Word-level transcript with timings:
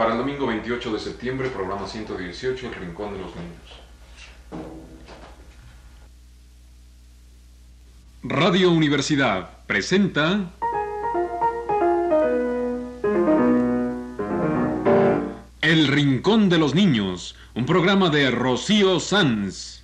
Para 0.00 0.12
el 0.12 0.18
domingo 0.18 0.46
28 0.46 0.94
de 0.94 0.98
septiembre, 0.98 1.50
programa 1.50 1.86
118, 1.86 2.68
El 2.68 2.74
Rincón 2.74 3.12
de 3.12 3.18
los 3.18 3.32
Niños. 3.36 4.80
Radio 8.22 8.70
Universidad 8.70 9.58
presenta... 9.66 10.52
El 15.60 15.86
Rincón 15.88 16.48
de 16.48 16.56
los 16.56 16.74
Niños, 16.74 17.36
un 17.54 17.66
programa 17.66 18.08
de 18.08 18.30
Rocío 18.30 19.00
Sanz. 19.00 19.79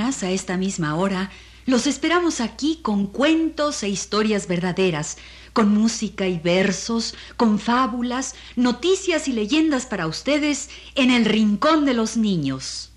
A 0.00 0.30
esta 0.30 0.56
misma 0.56 0.96
hora, 0.96 1.30
los 1.66 1.86
esperamos 1.86 2.40
aquí 2.40 2.80
con 2.82 3.06
cuentos 3.06 3.82
e 3.82 3.88
historias 3.88 4.48
verdaderas, 4.48 5.18
con 5.52 5.74
música 5.74 6.26
y 6.26 6.38
versos, 6.38 7.14
con 7.36 7.58
fábulas, 7.58 8.34
noticias 8.56 9.28
y 9.28 9.34
leyendas 9.34 9.84
para 9.84 10.06
ustedes 10.06 10.70
en 10.94 11.10
el 11.10 11.26
Rincón 11.26 11.84
de 11.84 11.92
los 11.92 12.16
Niños. 12.16 12.92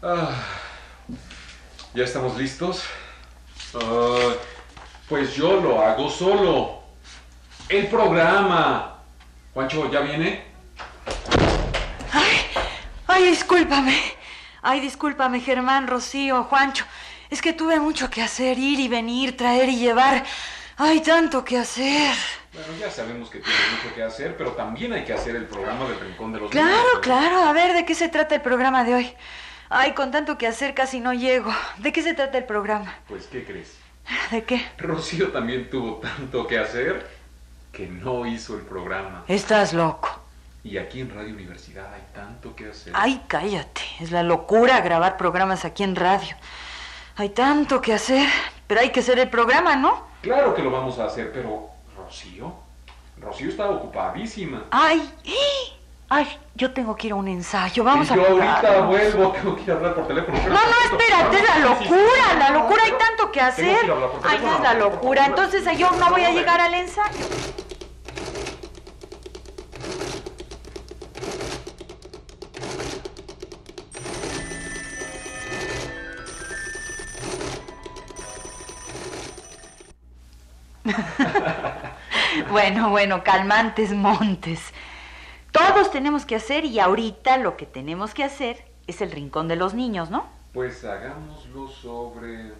Ah, 0.00 0.44
¿Ya 1.92 2.04
estamos 2.04 2.38
listos? 2.38 2.82
Ah, 3.74 4.34
pues 5.08 5.34
yo 5.34 5.60
lo 5.60 5.80
hago 5.82 6.08
solo. 6.08 6.82
El 7.68 7.88
programa. 7.88 8.95
Juancho, 9.56 9.90
¿ya 9.90 10.00
viene? 10.00 10.42
Ay, 12.12 12.36
ay, 13.06 13.24
discúlpame. 13.30 13.98
Ay, 14.60 14.80
discúlpame, 14.80 15.40
Germán, 15.40 15.86
Rocío, 15.86 16.44
Juancho. 16.44 16.84
Es 17.30 17.40
que 17.40 17.54
tuve 17.54 17.80
mucho 17.80 18.10
que 18.10 18.20
hacer, 18.20 18.58
ir 18.58 18.78
y 18.78 18.88
venir, 18.88 19.34
traer 19.34 19.70
y 19.70 19.78
llevar. 19.78 20.26
Hay 20.76 21.00
tanto 21.00 21.42
que 21.42 21.56
hacer. 21.56 22.14
Bueno, 22.52 22.68
ya 22.78 22.90
sabemos 22.90 23.30
que 23.30 23.38
tienes 23.38 23.62
mucho 23.82 23.94
que 23.94 24.02
hacer, 24.02 24.36
pero 24.36 24.52
también 24.52 24.92
hay 24.92 25.04
que 25.04 25.14
hacer 25.14 25.34
el 25.34 25.46
programa 25.46 25.88
del 25.88 26.00
Rincón 26.00 26.34
de 26.34 26.40
los. 26.40 26.50
Claro, 26.50 27.00
claro. 27.00 27.38
A 27.38 27.54
ver, 27.54 27.72
¿de 27.72 27.86
qué 27.86 27.94
se 27.94 28.10
trata 28.10 28.34
el 28.34 28.42
programa 28.42 28.84
de 28.84 28.94
hoy? 28.94 29.14
Ay, 29.70 29.94
con 29.94 30.10
tanto 30.10 30.36
que 30.36 30.46
hacer 30.46 30.74
casi 30.74 31.00
no 31.00 31.14
llego. 31.14 31.50
¿De 31.78 31.94
qué 31.94 32.02
se 32.02 32.12
trata 32.12 32.36
el 32.36 32.44
programa? 32.44 32.94
Pues, 33.08 33.26
¿qué 33.28 33.42
crees? 33.42 33.78
¿De 34.30 34.44
qué? 34.44 34.66
Rocío 34.76 35.32
también 35.32 35.70
tuvo 35.70 35.96
tanto 35.96 36.46
que 36.46 36.58
hacer 36.58 37.15
que 37.76 37.86
no 37.86 38.24
hizo 38.24 38.54
el 38.54 38.62
programa. 38.62 39.24
Estás 39.28 39.74
loco. 39.74 40.08
Y 40.64 40.78
aquí 40.78 41.02
en 41.02 41.14
Radio 41.14 41.34
Universidad 41.34 41.92
hay 41.92 42.00
tanto 42.14 42.56
que 42.56 42.70
hacer. 42.70 42.90
Ay, 42.96 43.22
cállate. 43.28 43.82
Es 44.00 44.10
la 44.10 44.22
locura 44.22 44.80
grabar 44.80 45.18
programas 45.18 45.66
aquí 45.66 45.82
en 45.82 45.94
radio. 45.94 46.34
Hay 47.16 47.28
tanto 47.28 47.82
que 47.82 47.92
hacer, 47.92 48.26
pero 48.66 48.80
hay 48.80 48.88
que 48.88 49.00
hacer 49.00 49.18
el 49.18 49.28
programa, 49.28 49.76
¿no? 49.76 50.06
Claro 50.22 50.54
que 50.54 50.62
lo 50.62 50.70
vamos 50.70 50.98
a 50.98 51.04
hacer, 51.04 51.30
pero 51.34 51.68
Rocío, 51.94 52.54
Rocío 53.20 53.50
está 53.50 53.68
ocupadísima. 53.68 54.64
Ay, 54.70 55.12
ay, 56.08 56.26
yo 56.54 56.72
tengo 56.72 56.96
que 56.96 57.08
ir 57.08 57.12
a 57.12 57.16
un 57.16 57.28
ensayo. 57.28 57.84
Vamos 57.84 58.08
y 58.08 58.14
a 58.14 58.16
yo 58.16 58.26
ahorita 58.26 58.80
vuelvo, 58.86 59.32
tengo 59.32 59.54
que 59.54 59.62
ir 59.64 59.70
a 59.72 59.74
hablar 59.74 59.94
por 59.94 60.08
teléfono. 60.08 60.38
No, 60.44 60.48
no, 60.48 60.96
espérate, 60.96 61.36
es 61.36 61.44
la 61.44 61.58
locura, 61.58 62.34
la 62.38 62.50
locura, 62.52 62.82
hay 62.84 62.92
tanto 62.92 63.30
que 63.30 63.40
hacer. 63.42 63.92
Ay, 64.24 64.40
no 64.42 64.54
es 64.54 64.60
la 64.62 64.74
locura. 64.74 65.26
Entonces 65.26 65.62
yo 65.76 65.90
no 65.90 66.08
voy 66.08 66.24
a 66.24 66.30
llegar 66.30 66.58
al 66.58 66.72
ensayo. 66.72 67.65
Bueno, 82.50 82.90
bueno, 82.90 83.22
calmantes 83.24 83.92
montes. 83.92 84.60
Todos 85.52 85.90
tenemos 85.90 86.26
que 86.26 86.36
hacer 86.36 86.64
y 86.66 86.78
ahorita 86.80 87.38
lo 87.38 87.56
que 87.56 87.64
tenemos 87.64 88.12
que 88.12 88.24
hacer 88.24 88.64
es 88.86 89.00
el 89.00 89.10
rincón 89.10 89.48
de 89.48 89.56
los 89.56 89.72
niños, 89.72 90.10
¿no? 90.10 90.26
Pues 90.52 90.84
hagámoslo 90.84 91.68
sobre. 91.68 92.52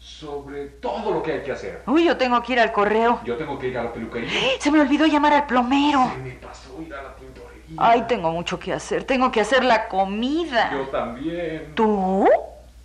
sobre 0.00 0.66
todo 0.66 1.12
lo 1.12 1.22
que 1.22 1.32
hay 1.32 1.42
que 1.42 1.52
hacer. 1.52 1.82
Uy, 1.86 2.04
yo 2.04 2.16
tengo 2.16 2.42
que 2.42 2.52
ir 2.54 2.60
al 2.60 2.72
correo. 2.72 3.20
Yo 3.24 3.36
tengo 3.36 3.58
que 3.58 3.68
ir 3.68 3.78
a 3.78 3.84
la 3.84 3.92
peluquería. 3.92 4.30
Se 4.58 4.70
me 4.70 4.80
olvidó 4.80 5.06
llamar 5.06 5.32
al 5.34 5.46
plomero. 5.46 6.10
Se 6.14 6.20
me 6.20 6.30
pasó 6.32 6.82
ir 6.82 6.92
a 6.94 7.02
la 7.02 7.14
tintorería. 7.14 7.76
Ay, 7.78 8.04
tengo 8.08 8.30
mucho 8.32 8.58
que 8.58 8.72
hacer. 8.72 9.04
Tengo 9.04 9.30
que 9.30 9.40
hacer 9.40 9.64
la 9.64 9.88
comida. 9.88 10.70
Yo 10.72 10.88
también. 10.88 11.72
¿Tú? 11.74 12.28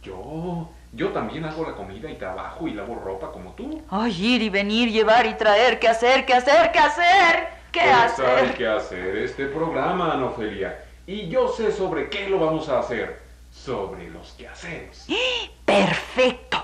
Yo. 0.03 0.69
Yo 0.91 1.09
también 1.09 1.45
hago 1.45 1.65
la 1.65 1.75
comida 1.75 2.09
y 2.09 2.15
trabajo 2.17 2.67
y 2.67 2.73
lavo 2.73 2.95
ropa 2.95 3.31
como 3.31 3.51
tú. 3.53 3.81
Ay, 3.89 4.11
ir 4.25 4.41
y 4.41 4.49
venir, 4.49 4.91
llevar 4.91 5.25
y 5.27 5.35
traer. 5.35 5.79
¿Qué 5.79 5.87
hacer? 5.87 6.25
¿Qué 6.25 6.33
hacer? 6.33 6.71
¿Qué 6.71 6.79
hacer? 6.79 7.59
¿Qué 7.71 7.81
Pues 7.81 8.19
Hay 8.19 8.35
hacer? 8.45 8.53
que 8.55 8.67
hacer 8.67 9.17
este 9.17 9.45
programa, 9.45 10.13
Anofelia. 10.13 10.83
Y 11.05 11.27
yo 11.29 11.47
sé 11.47 11.71
sobre 11.71 12.09
qué 12.09 12.27
lo 12.29 12.39
vamos 12.39 12.69
a 12.69 12.79
hacer. 12.79 13.19
Sobre 13.51 14.09
los 14.09 14.31
quehaceres. 14.33 15.05
Perfecto. 15.65 16.63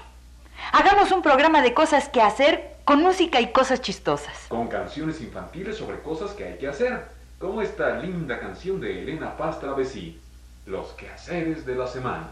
Hagamos 0.71 1.11
un 1.11 1.21
programa 1.21 1.61
de 1.61 1.73
cosas 1.73 2.09
que 2.09 2.21
hacer 2.21 2.75
con 2.83 3.01
música 3.01 3.39
y 3.41 3.51
cosas 3.51 3.81
chistosas. 3.81 4.45
Con 4.47 4.67
canciones 4.67 5.21
infantiles 5.21 5.77
sobre 5.77 5.99
cosas 6.01 6.31
que 6.31 6.45
hay 6.45 6.57
que 6.57 6.67
hacer. 6.67 7.05
Como 7.39 7.61
esta 7.61 7.97
linda 7.99 8.39
canción 8.39 8.79
de 8.81 9.03
Elena 9.03 9.37
Paz 9.37 9.59
Travesí. 9.59 10.19
Los 10.65 10.87
quehaceres 10.93 11.65
de 11.65 11.75
la 11.75 11.85
semana. 11.87 12.29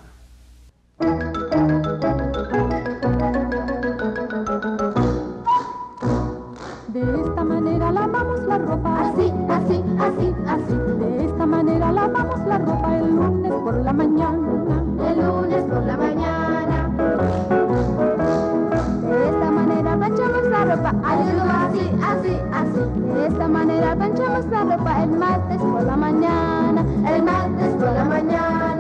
La 8.48 8.58
ropa. 8.58 9.02
Así, 9.02 9.34
así, 9.50 9.84
así, 10.00 10.36
así. 10.48 10.76
De 11.00 11.26
esta 11.26 11.46
manera 11.46 11.92
lavamos 11.92 12.40
la 12.48 12.58
ropa 12.58 12.98
el 12.98 13.16
lunes 13.16 13.52
por 13.52 13.76
la 13.76 13.94
mañana. 13.94 14.84
El 15.10 15.26
lunes 15.26 15.64
por 15.64 15.84
la 15.84 15.98
mañana. 15.98 16.90
De 19.10 19.30
esta 19.30 19.52
manera 19.52 19.98
planchamos 19.98 20.44
la 20.50 20.66
ropa. 20.66 20.94
Ayudo 21.04 21.44
así, 21.44 21.92
así, 22.12 22.40
así. 22.54 23.14
De 23.14 23.28
esta 23.28 23.48
manera 23.48 23.96
planchamos 23.96 24.46
la 24.48 24.64
ropa 24.64 25.04
el 25.04 25.12
martes 25.12 25.58
por 25.58 25.84
la 25.84 25.98
mañana. 25.98 26.86
El 27.08 27.24
martes 27.24 27.70
por 27.76 27.92
la 27.92 28.04
mañana. 28.06 28.73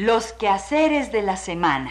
Los 0.00 0.32
quehaceres 0.32 1.12
de 1.12 1.20
la 1.20 1.36
semana. 1.36 1.90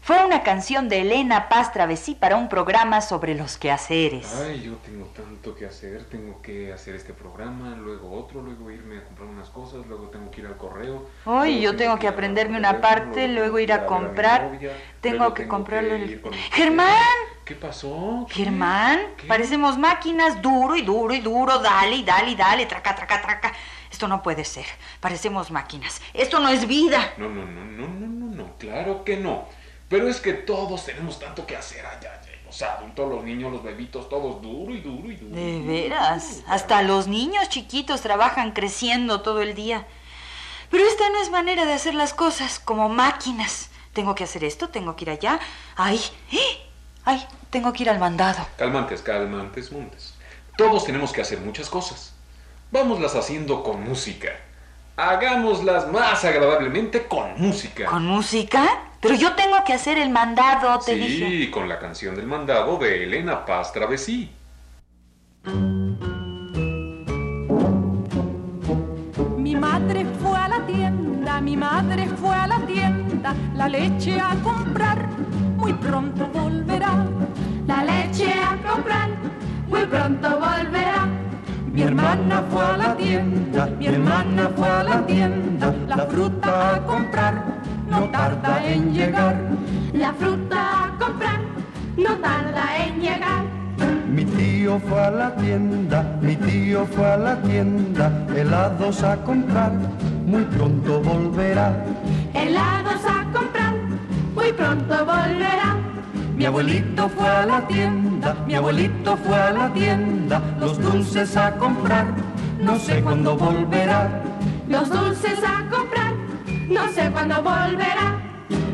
Fue 0.00 0.24
una 0.24 0.42
canción 0.42 0.88
de 0.88 1.02
Elena 1.02 1.50
Paz 1.50 1.70
Travesí 1.70 2.14
para 2.14 2.38
un 2.38 2.48
programa 2.48 3.02
sobre 3.02 3.34
los 3.34 3.58
quehaceres. 3.58 4.34
Ay, 4.40 4.62
yo 4.62 4.76
tengo 4.76 5.04
tanto 5.14 5.54
que 5.54 5.66
hacer. 5.66 6.02
Tengo 6.06 6.40
que 6.40 6.72
hacer 6.72 6.94
este 6.94 7.12
programa, 7.12 7.76
luego 7.76 8.10
otro, 8.10 8.40
luego 8.40 8.70
irme 8.70 8.96
a 8.96 9.04
comprar 9.04 9.28
unas 9.28 9.50
cosas, 9.50 9.86
luego 9.86 10.06
tengo 10.08 10.30
que 10.30 10.40
ir 10.40 10.46
al 10.46 10.56
correo. 10.56 11.06
Ay, 11.26 11.60
yo 11.60 11.76
tengo 11.76 11.98
que 11.98 12.08
aprenderme 12.08 12.56
una 12.56 12.80
parte, 12.80 13.28
luego 13.28 13.58
ir 13.58 13.74
a 13.74 13.84
comprar. 13.84 14.44
novia, 14.44 14.72
Tengo 15.02 15.34
que 15.34 15.42
tengo 15.42 15.54
comprarle 15.54 15.96
el-. 15.96 16.22
¡Germán! 16.52 16.96
¿Qué 17.44 17.54
pasó? 17.54 18.24
¿Qué? 18.30 18.44
Germán, 18.44 18.98
¿Qué? 19.18 19.26
parecemos 19.26 19.76
máquinas, 19.76 20.40
duro 20.40 20.74
y 20.74 20.80
duro 20.80 21.12
y 21.12 21.20
duro, 21.20 21.58
dale 21.58 21.96
y 21.96 22.02
dale 22.02 22.30
y 22.30 22.34
dale, 22.34 22.64
traca, 22.64 22.94
traca, 22.94 23.20
traca. 23.20 23.52
Esto 23.92 24.08
no 24.08 24.22
puede 24.22 24.44
ser. 24.44 24.64
Parecemos 25.00 25.50
máquinas. 25.50 26.00
Esto 26.14 26.40
no 26.40 26.48
es 26.48 26.66
vida. 26.66 27.12
No, 27.18 27.28
no, 27.28 27.44
no, 27.44 27.62
no, 27.64 27.86
no, 27.86 28.08
no, 28.08 28.34
no, 28.34 28.56
claro 28.58 29.04
que 29.04 29.18
no. 29.18 29.46
Pero 29.90 30.08
es 30.08 30.18
que 30.18 30.32
todos 30.32 30.86
tenemos 30.86 31.18
tanto 31.18 31.46
que 31.46 31.54
hacer 31.54 31.84
allá, 31.84 32.18
allá, 32.18 32.32
los 32.46 32.62
adultos, 32.62 33.10
los 33.10 33.22
niños, 33.22 33.52
los 33.52 33.62
bebitos, 33.62 34.08
todos 34.08 34.40
duro 34.40 34.74
y 34.74 34.80
duro 34.80 35.12
y 35.12 35.16
duro. 35.16 35.36
De 35.36 35.60
veras, 35.60 36.36
duro. 36.36 36.46
hasta 36.48 36.80
los 36.80 37.06
niños 37.06 37.50
chiquitos 37.50 38.00
trabajan 38.00 38.52
creciendo 38.52 39.20
todo 39.20 39.42
el 39.42 39.54
día. 39.54 39.86
Pero 40.70 40.84
esta 40.86 41.10
no 41.10 41.20
es 41.20 41.30
manera 41.30 41.66
de 41.66 41.74
hacer 41.74 41.94
las 41.94 42.14
cosas 42.14 42.58
como 42.58 42.88
máquinas. 42.88 43.68
Tengo 43.92 44.14
que 44.14 44.24
hacer 44.24 44.42
esto, 44.42 44.70
tengo 44.70 44.96
que 44.96 45.04
ir 45.04 45.10
allá. 45.10 45.38
Ay, 45.76 46.00
¡eh! 46.32 46.66
ay, 47.04 47.22
tengo 47.50 47.74
que 47.74 47.82
ir 47.82 47.90
al 47.90 47.98
mandado. 47.98 48.46
Calmantes, 48.56 49.02
calmantes, 49.02 49.70
montes. 49.70 50.14
Todos 50.56 50.86
tenemos 50.86 51.12
que 51.12 51.20
hacer 51.20 51.40
muchas 51.40 51.68
cosas. 51.68 52.14
Vámoslas 52.72 53.14
haciendo 53.14 53.62
con 53.62 53.84
música. 53.84 54.30
Hagámoslas 54.96 55.92
más 55.92 56.24
agradablemente 56.24 57.06
con 57.06 57.38
música. 57.38 57.84
¿Con 57.84 58.06
música? 58.06 58.66
Pero 58.98 59.14
yo 59.14 59.34
tengo 59.34 59.62
que 59.66 59.74
hacer 59.74 59.98
el 59.98 60.08
mandado, 60.08 60.78
te 60.78 60.94
sí, 60.94 61.00
dije. 61.00 61.50
con 61.50 61.68
la 61.68 61.78
canción 61.78 62.14
del 62.14 62.26
mandado 62.26 62.78
de 62.78 63.04
Elena 63.04 63.44
Paz 63.44 63.74
Travesí. 63.74 64.30
Mi 69.36 69.54
madre 69.54 70.06
fue 70.22 70.38
a 70.38 70.48
la 70.48 70.66
tienda, 70.66 71.40
mi 71.42 71.56
madre 71.58 72.06
fue 72.06 72.34
a 72.34 72.46
la 72.46 72.60
tienda, 72.60 73.34
la 73.54 73.68
leche 73.68 74.18
a 74.18 74.34
comprar, 74.42 75.08
muy 75.58 75.74
pronto 75.74 76.26
volverá. 76.28 77.06
La 77.66 77.84
leche 77.84 78.32
a 78.32 78.56
comprar, 78.66 79.10
muy 79.68 79.84
pronto 79.84 80.28
volverá. 80.38 81.11
Mi 81.72 81.82
hermana 81.82 82.44
fue 82.50 82.62
a 82.62 82.76
la 82.76 82.96
tienda, 82.96 83.66
mi 83.78 83.86
hermana 83.86 84.50
fue 84.54 84.68
a 84.68 84.84
la 84.84 85.06
tienda, 85.06 85.74
la 85.88 86.06
fruta 86.06 86.74
a 86.74 86.84
comprar, 86.84 87.44
no 87.88 88.10
tarda 88.10 88.62
en 88.66 88.92
llegar. 88.92 89.36
La 89.94 90.12
fruta 90.12 90.84
a 90.84 90.98
comprar, 90.98 91.40
no 91.96 92.14
tarda 92.18 92.76
en 92.76 93.00
llegar. 93.00 93.44
Mi 94.06 94.22
tío 94.26 94.78
fue 94.80 95.00
a 95.00 95.10
la 95.10 95.34
tienda, 95.36 96.18
mi 96.20 96.36
tío 96.36 96.84
fue 96.94 97.06
a 97.06 97.16
la 97.16 97.40
tienda, 97.40 98.26
helados 98.36 99.02
a 99.02 99.16
comprar, 99.24 99.72
muy 100.26 100.42
pronto 100.42 101.00
volverá. 101.00 101.72
Helados 102.34 103.02
a 103.06 103.32
comprar, 103.32 103.74
muy 104.34 104.52
pronto 104.52 105.06
volverá. 105.06 105.81
Mi 106.42 106.46
abuelito 106.46 107.08
fue 107.08 107.28
a 107.28 107.46
la 107.46 107.68
tienda, 107.68 108.34
mi 108.48 108.56
abuelito 108.56 109.16
fue 109.16 109.36
a 109.36 109.52
la 109.52 109.72
tienda, 109.72 110.42
los 110.58 110.76
dulces 110.76 111.36
a 111.36 111.56
comprar, 111.56 112.06
no 112.60 112.76
sé 112.80 113.00
cuándo 113.00 113.36
volverá. 113.36 114.24
Los 114.66 114.90
dulces 114.90 115.38
a 115.46 115.64
comprar, 115.70 116.14
no 116.68 116.88
sé 116.88 117.12
cuándo 117.12 117.36
volverá. 117.36 118.20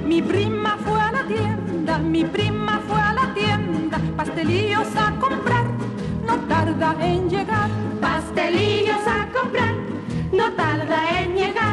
Mi 0.03 0.23
prima 0.23 0.79
fue 0.83 0.99
a 0.99 1.13
la 1.13 1.25
tienda, 1.25 1.99
mi 1.99 2.25
prima 2.25 2.81
fue 2.89 2.99
a 2.99 3.13
la 3.13 3.35
tienda, 3.35 4.01
pastelillos 4.17 4.89
a 4.97 5.11
comprar, 5.21 5.67
no 6.27 6.37
tarda 6.49 6.97
en 7.03 7.29
llegar. 7.29 7.69
Pastelillos 8.01 9.07
a 9.07 9.29
comprar, 9.39 9.75
no 10.33 10.51
tarda 10.53 11.21
en 11.21 11.35
llegar. 11.35 11.68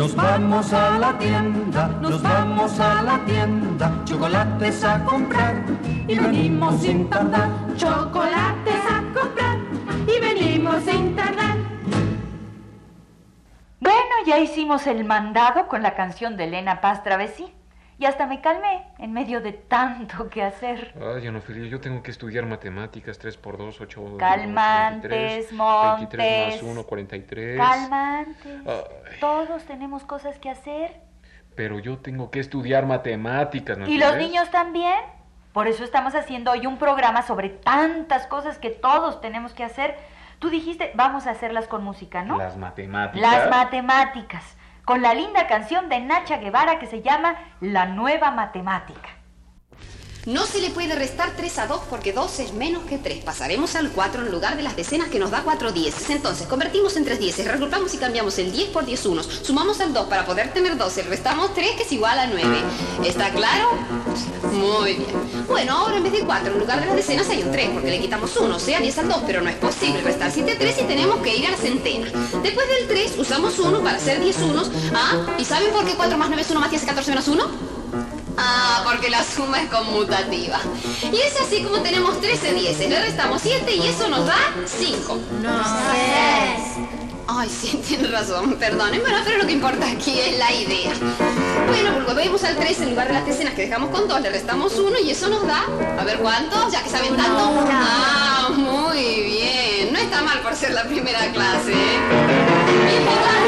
Nos 0.00 0.16
vamos 0.16 0.72
a 0.72 0.98
la 0.98 1.18
tienda, 1.18 1.88
nos 2.00 2.22
vamos 2.22 2.80
a 2.80 3.02
la 3.02 3.22
tienda, 3.26 3.92
chocolates 4.06 4.82
a 4.82 5.04
comprar 5.04 5.62
Y 6.08 6.18
venimos 6.18 6.80
sin 6.80 7.10
tardar, 7.10 7.50
chocolates 7.76 8.82
a 8.90 9.02
comprar, 9.12 9.58
y 10.06 10.18
venimos 10.18 10.82
sin 10.84 11.14
tardar. 11.14 11.54
Bueno, 13.78 14.14
ya 14.24 14.38
hicimos 14.38 14.86
el 14.86 15.04
mandado 15.04 15.68
con 15.68 15.82
la 15.82 15.94
canción 15.94 16.38
de 16.38 16.44
Elena 16.44 16.80
Paz 16.80 17.02
Travesí. 17.02 17.52
Y 18.00 18.06
hasta 18.06 18.26
me 18.26 18.40
calmé 18.40 18.86
en 18.96 19.12
medio 19.12 19.42
de 19.42 19.52
tanto 19.52 20.30
que 20.30 20.42
hacer. 20.42 20.94
Ay, 20.98 21.26
Ana 21.26 21.40
Ofelia, 21.40 21.68
yo 21.68 21.80
tengo 21.80 22.02
que 22.02 22.10
estudiar 22.10 22.46
matemáticas. 22.46 23.18
3 23.18 23.36
por 23.36 23.58
2, 23.58 23.78
8, 23.78 24.16
Calmantes, 24.18 25.50
23 25.50 25.52
montes. 25.52 26.62
más 26.62 26.62
1, 26.62 26.82
43. 26.84 27.58
Calmantes. 27.58 28.60
Ay. 28.66 29.20
Todos 29.20 29.64
tenemos 29.64 30.04
cosas 30.04 30.38
que 30.38 30.48
hacer. 30.48 30.98
Pero 31.54 31.78
yo 31.78 31.98
tengo 31.98 32.30
que 32.30 32.40
estudiar 32.40 32.86
matemáticas, 32.86 33.76
¿no 33.76 33.86
¿Y 33.86 33.98
los 33.98 34.16
niños 34.16 34.50
también? 34.50 34.98
Por 35.52 35.68
eso 35.68 35.84
estamos 35.84 36.14
haciendo 36.14 36.52
hoy 36.52 36.66
un 36.66 36.78
programa 36.78 37.20
sobre 37.20 37.50
tantas 37.50 38.26
cosas 38.28 38.56
que 38.56 38.70
todos 38.70 39.20
tenemos 39.20 39.52
que 39.52 39.62
hacer. 39.62 39.98
Tú 40.38 40.48
dijiste, 40.48 40.90
vamos 40.94 41.26
a 41.26 41.32
hacerlas 41.32 41.66
con 41.66 41.84
música, 41.84 42.24
¿no? 42.24 42.38
Las 42.38 42.56
matemáticas. 42.56 43.20
Las 43.20 43.50
matemáticas, 43.50 44.56
con 44.84 45.02
la 45.02 45.14
linda 45.14 45.46
canción 45.46 45.88
de 45.88 46.00
Nacha 46.00 46.38
Guevara 46.38 46.78
que 46.78 46.86
se 46.86 47.02
llama 47.02 47.36
La 47.60 47.86
Nueva 47.86 48.30
Matemática. 48.30 49.19
No 50.26 50.44
se 50.44 50.60
le 50.60 50.68
puede 50.68 50.94
restar 50.94 51.32
3 51.34 51.58
a 51.60 51.66
2 51.66 51.80
porque 51.88 52.12
2 52.12 52.40
es 52.40 52.52
menos 52.52 52.82
que 52.84 52.98
3. 52.98 53.24
Pasaremos 53.24 53.74
al 53.74 53.90
4 53.90 54.26
en 54.26 54.30
lugar 54.30 54.54
de 54.54 54.62
las 54.62 54.76
decenas 54.76 55.08
que 55.08 55.18
nos 55.18 55.30
da 55.30 55.42
4 55.42 55.72
dieces. 55.72 56.10
Entonces, 56.10 56.46
convertimos 56.46 56.94
en 56.96 57.06
3 57.06 57.18
dieces, 57.18 57.46
reagrupamos 57.46 57.94
y 57.94 57.96
cambiamos 57.96 58.38
el 58.38 58.52
10 58.52 58.68
por 58.68 58.84
10 58.84 59.06
unos. 59.06 59.26
Sumamos 59.42 59.80
al 59.80 59.94
2 59.94 60.08
para 60.08 60.26
poder 60.26 60.52
tener 60.52 60.76
12, 60.76 61.02
restamos 61.02 61.54
3 61.54 61.70
que 61.70 61.84
es 61.84 61.92
igual 61.92 62.18
a 62.18 62.26
9. 62.26 62.58
¿Está 63.02 63.30
claro? 63.30 63.70
Muy 64.52 64.94
bien. 64.94 65.46
Bueno, 65.48 65.72
ahora 65.72 65.96
en 65.96 66.02
vez 66.02 66.12
de 66.12 66.20
4 66.20 66.52
en 66.52 66.58
lugar 66.58 66.80
de 66.80 66.86
las 66.86 66.96
decenas 66.96 67.28
hay 67.30 67.42
un 67.42 67.50
3 67.50 67.70
porque 67.70 67.90
le 67.90 68.00
quitamos 68.00 68.36
1, 68.36 68.54
o 68.54 68.58
sea 68.58 68.78
10 68.78 68.98
al 68.98 69.08
2, 69.08 69.22
pero 69.26 69.40
no 69.40 69.48
es 69.48 69.56
posible 69.56 70.02
restar 70.02 70.30
7 70.30 70.54
3 70.58 70.76
y 70.80 70.84
tenemos 70.84 71.22
que 71.22 71.34
ir 71.34 71.46
a 71.46 71.52
la 71.52 71.56
centena. 71.56 72.06
Después 72.42 72.68
del 72.68 72.88
3 72.88 73.14
usamos 73.18 73.58
1 73.58 73.80
para 73.80 73.96
hacer 73.96 74.20
10 74.20 74.36
unos. 74.42 74.70
Ah, 74.94 75.16
¿y 75.38 75.44
saben 75.46 75.70
por 75.72 75.86
qué 75.86 75.94
4 75.94 76.18
más 76.18 76.28
9es 76.28 76.50
1 76.50 76.60
más 76.60 76.70
10 76.70 76.82
es 76.82 76.88
14 76.88 77.10
menos 77.10 77.26
1? 77.26 77.80
Ah, 78.36 78.82
porque 78.84 79.10
la 79.10 79.22
suma 79.24 79.62
es 79.62 79.70
conmutativa. 79.70 80.58
Y 81.12 81.16
es 81.16 81.40
así 81.40 81.62
como 81.62 81.80
tenemos 81.80 82.20
13 82.20 82.54
dieces. 82.54 82.88
Le 82.88 83.00
restamos 83.00 83.42
7 83.42 83.74
y 83.74 83.86
eso 83.88 84.08
nos 84.08 84.26
da 84.26 84.38
5. 84.66 85.18
No 85.42 85.58
sé. 85.64 86.90
Ay, 87.26 87.48
sí, 87.48 87.80
tiene 87.88 88.08
razón. 88.08 88.54
Perdonen, 88.54 89.00
bueno, 89.00 89.18
pero 89.24 89.38
lo 89.38 89.46
que 89.46 89.52
importa 89.52 89.86
aquí 89.90 90.18
es 90.18 90.38
la 90.38 90.52
idea. 90.52 90.92
Bueno, 91.68 91.92
pues 91.94 92.06
volvemos 92.06 92.42
al 92.44 92.56
3 92.56 92.80
en 92.80 92.90
lugar 92.90 93.08
de 93.08 93.14
las 93.14 93.26
decenas 93.26 93.54
que 93.54 93.62
dejamos 93.62 93.90
con 93.90 94.08
2, 94.08 94.20
le 94.22 94.30
restamos 94.30 94.76
1 94.78 94.98
y 95.04 95.10
eso 95.10 95.28
nos 95.28 95.46
da... 95.46 95.64
A 95.98 96.04
ver, 96.04 96.18
¿cuánto? 96.18 96.68
Ya 96.70 96.82
que 96.82 96.90
saben 96.90 97.16
tanto. 97.16 97.66
Ah, 97.70 98.48
muy 98.56 99.22
bien. 99.22 99.92
No 99.92 99.98
está 99.98 100.22
mal 100.22 100.40
por 100.40 100.54
ser 100.56 100.72
la 100.72 100.84
primera 100.84 101.30
clase. 101.32 101.72
¿eh? 101.72 103.39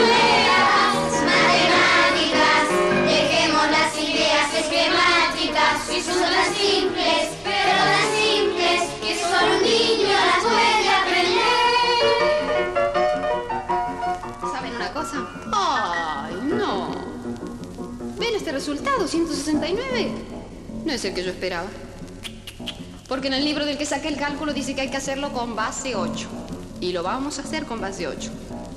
Resultado? 18.63 19.09
169. 19.09 20.13
No 20.85 20.93
es 20.93 21.05
el 21.05 21.15
que 21.15 21.25
yo 21.25 21.31
esperaba. 21.31 21.67
Porque 23.09 23.27
en 23.27 23.35
el 23.35 23.45
libro 23.45 23.67
del 23.67 23.77
que 23.77 23.85
saqué 23.85 24.07
el 24.07 24.17
cálculo 24.17 24.53
dice 24.53 24.77
que 24.77 24.83
hay 24.83 24.89
que 24.89 24.97
hacerlo 24.97 25.33
con 25.33 25.57
base 25.57 25.97
8. 25.97 26.29
Y 26.81 26.93
lo 26.93 27.03
vamos 27.03 27.41
a 27.41 27.43
hacer 27.43 27.67
con 27.67 27.81
base 27.81 28.07
8. 28.07 28.31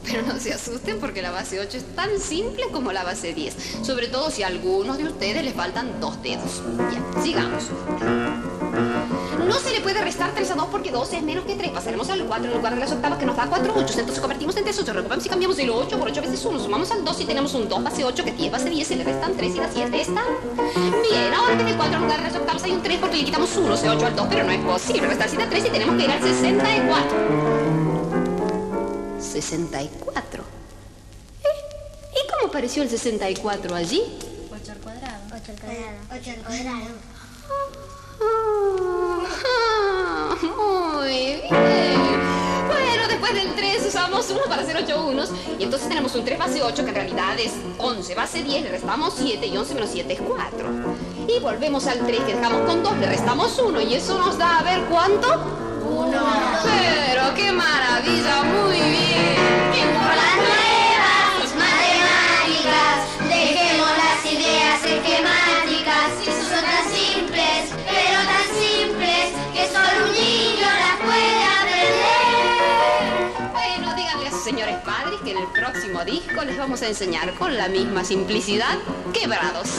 Pero 0.05 0.21
no 0.21 0.39
se 0.39 0.53
asusten 0.53 0.99
porque 0.99 1.21
la 1.21 1.31
base 1.31 1.59
8 1.59 1.77
es 1.77 1.95
tan 1.95 2.19
simple 2.19 2.65
como 2.71 2.91
la 2.91 3.03
base 3.03 3.33
10. 3.33 3.55
Sobre 3.83 4.07
todo 4.07 4.29
si 4.29 4.43
a 4.43 4.47
algunos 4.47 4.97
de 4.97 5.05
ustedes 5.05 5.43
les 5.43 5.53
faltan 5.53 5.99
dos 5.99 6.21
dedos. 6.21 6.61
Ya, 6.77 7.21
sigamos. 7.23 7.65
No 9.45 9.59
se 9.59 9.71
le 9.71 9.81
puede 9.81 10.01
restar 10.01 10.33
3 10.33 10.51
a 10.51 10.55
2 10.55 10.67
porque 10.71 10.91
2 10.91 11.13
es 11.13 11.23
menos 11.23 11.45
que 11.45 11.55
3. 11.55 11.71
Pasaremos 11.71 12.09
al 12.09 12.23
4 12.25 12.47
en 12.47 12.57
lugar 12.57 12.73
de 12.73 12.79
las 12.79 12.91
octavas 12.91 13.17
que 13.17 13.25
nos 13.25 13.35
da 13.35 13.47
4 13.47 13.73
8. 13.75 13.93
Entonces 13.99 14.19
convertimos 14.19 14.55
en 14.57 14.63
3 14.63 14.79
8. 14.79 14.93
Recuperamos 14.93 15.25
y 15.25 15.29
cambiamos 15.29 15.59
el 15.59 15.69
8 15.69 15.97
por 15.97 16.07
8 16.07 16.21
veces 16.21 16.45
1. 16.45 16.59
Sumamos 16.59 16.91
al 16.91 17.03
2 17.03 17.21
y 17.21 17.25
tenemos 17.25 17.53
un 17.53 17.69
2 17.69 17.83
base 17.83 18.03
8 18.03 18.23
que 18.23 18.29
es 18.31 18.37
10 18.37 18.51
base 18.51 18.69
10. 18.69 18.87
Se 18.87 18.95
le 18.95 19.03
restan 19.03 19.35
3 19.35 19.55
y 19.55 19.57
las 19.57 19.73
7 19.73 20.01
están. 20.01 20.25
Bien, 21.09 21.33
ahora 21.33 21.53
en 21.53 21.57
vez 21.57 21.67
de 21.67 21.75
4 21.75 21.95
en 21.95 22.01
lugar 22.01 22.17
de 22.17 22.23
las 22.23 22.35
octavas 22.35 22.63
hay 22.63 22.71
un 22.71 22.83
3 22.83 22.99
porque 22.99 23.17
le 23.17 23.25
quitamos 23.25 23.55
1. 23.55 23.73
O 23.73 23.77
sea, 23.77 23.91
8 23.91 24.05
al 24.05 24.15
2. 24.15 24.27
Pero 24.29 24.43
no 24.43 24.51
es 24.51 24.59
posible 24.59 25.07
restar 25.07 25.29
7 25.29 25.43
a 25.43 25.49
3 25.49 25.65
y 25.65 25.69
tenemos 25.69 25.95
que 25.95 26.03
ir 26.03 26.11
al 26.11 26.21
64. 26.21 27.84
64. 29.25 30.43
¿Eh? 31.43 31.47
¿Y 32.13 32.27
cómo 32.31 32.47
apareció 32.49 32.83
el 32.83 32.89
64 32.89 33.75
allí? 33.75 34.01
8 34.51 34.71
al 34.71 34.77
cuadrado. 34.79 35.21
8 35.27 35.35
8 35.35 35.51
al 35.51 35.59
cuadrado. 35.59 35.97
8 36.11 36.31
al 36.31 36.43
cuadrado. 36.43 36.95
Ah, 39.47 40.35
Muy 40.41 41.07
bien. 41.09 41.41
Bueno, 42.67 43.07
después 43.07 43.33
del 43.33 43.53
3 43.55 43.85
usamos 43.87 44.29
1 44.29 44.41
para 44.47 44.61
hacer 44.61 44.77
8 44.77 45.07
unos. 45.07 45.29
Y 45.59 45.63
entonces 45.63 45.87
tenemos 45.89 46.15
un 46.15 46.23
3 46.25 46.39
base 46.39 46.63
8 46.63 46.83
que 46.83 46.89
en 46.89 46.95
realidad 46.95 47.39
es 47.39 47.51
11 47.77 48.15
base 48.15 48.43
10, 48.43 48.63
le 48.63 48.69
restamos 48.69 49.13
7 49.17 49.45
y 49.45 49.57
11 49.57 49.73
menos 49.75 49.89
7 49.91 50.13
es 50.13 50.21
4. 50.21 50.69
Y 51.27 51.39
volvemos 51.39 51.85
al 51.87 51.99
3 52.05 52.21
que 52.21 52.35
dejamos 52.35 52.61
con 52.61 52.83
2, 52.83 52.97
le 52.97 53.07
restamos 53.07 53.59
1 53.59 53.81
y 53.81 53.93
eso 53.95 54.17
nos 54.17 54.37
da 54.37 54.59
a 54.59 54.63
ver 54.63 54.81
cuánto. 54.89 55.27
1. 55.95 56.11
Pero 56.63 57.33
qué 57.35 57.51
maravilla, 57.51 58.43
muy 58.43 58.75
bien. 58.75 59.87
Por 59.95 60.15
las 60.15 60.35
nuevas 60.35 61.55
matemáticas, 61.55 62.97
dejemos 63.29 63.91
las 64.03 64.25
ideas 64.25 64.83
esquemáticas. 64.83 66.07
Eso 66.21 66.43
son 66.49 66.63
tan 66.63 66.85
simples, 66.91 67.61
pero 67.87 68.19
tan 68.33 68.47
simples, 68.59 69.25
que 69.53 69.63
solo 69.71 70.05
un 70.05 70.13
niño 70.13 70.67
las 70.83 70.97
puede 71.05 71.43
aprender. 71.59 72.25
Bueno, 73.53 73.85
díganle 73.95 74.27
a 74.27 74.31
sus 74.31 74.43
señores 74.43 74.77
padres 74.83 75.19
que 75.23 75.31
en 75.31 75.37
el 75.37 75.47
próximo 75.47 76.03
disco 76.03 76.43
les 76.43 76.57
vamos 76.57 76.81
a 76.81 76.87
enseñar 76.87 77.33
con 77.35 77.55
la 77.55 77.69
misma 77.69 78.03
simplicidad 78.03 78.77
quebrados. 79.13 79.69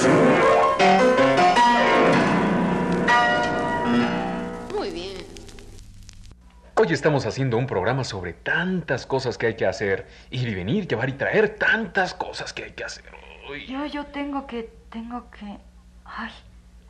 Hoy 6.79 6.93
estamos 6.93 7.25
haciendo 7.25 7.57
un 7.57 7.67
programa 7.67 8.05
sobre 8.05 8.35
tantas 8.35 9.07
cosas 9.07 9.39
que 9.39 9.47
hay 9.47 9.55
que 9.55 9.65
hacer. 9.65 10.07
Ir 10.29 10.47
y 10.47 10.55
venir, 10.55 10.87
llevar 10.87 11.09
y 11.09 11.15
traer, 11.15 11.57
tantas 11.57 12.13
cosas 12.13 12.53
que 12.53 12.65
hay 12.65 12.73
que 12.73 12.85
hacer. 12.85 13.05
Uy. 13.51 13.65
Yo, 13.65 13.87
yo 13.87 14.05
tengo 14.05 14.47
que, 14.47 14.71
tengo 14.91 15.31
que... 15.31 15.57
Ay, 16.05 16.31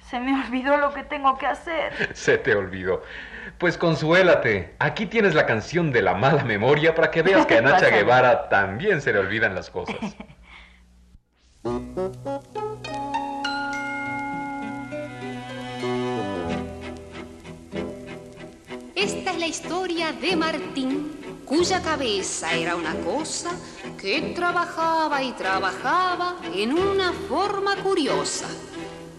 se 0.01 0.19
me 0.19 0.35
olvidó 0.45 0.77
lo 0.77 0.93
que 0.93 1.05
tengo 1.05 1.39
que 1.39 1.47
hacer. 1.47 1.93
Se 2.17 2.37
te 2.37 2.57
olvidó. 2.57 3.05
Pues 3.59 3.79
consuélate. 3.79 4.75
Aquí 4.81 5.07
tienes 5.07 5.37
la 5.37 5.47
canción 5.47 5.93
de 5.93 6.03
la 6.03 6.15
mala 6.15 6.43
memoria 6.43 6.97
para 6.97 7.13
que 7.13 7.23
veas 7.23 7.47
que 7.47 7.59
a 7.59 7.61
Nacha. 7.63 7.89
Guevara 7.89 8.49
también 8.49 9.01
se 9.01 9.13
le 9.13 9.21
olvidan 9.21 9.55
las 9.55 9.71
cosas. 9.71 9.95
la 19.39 19.47
historia 19.47 20.13
de 20.13 20.35
Martín, 20.35 21.43
cuya 21.45 21.83
cabeza 21.83 22.53
era 22.55 22.75
una 22.75 22.95
cosa 23.01 23.51
que 24.01 24.33
trabajaba 24.35 25.23
y 25.23 25.33
trabajaba 25.33 26.37
en 26.55 26.73
una 26.73 27.13
forma 27.13 27.77
curiosa. 27.77 28.47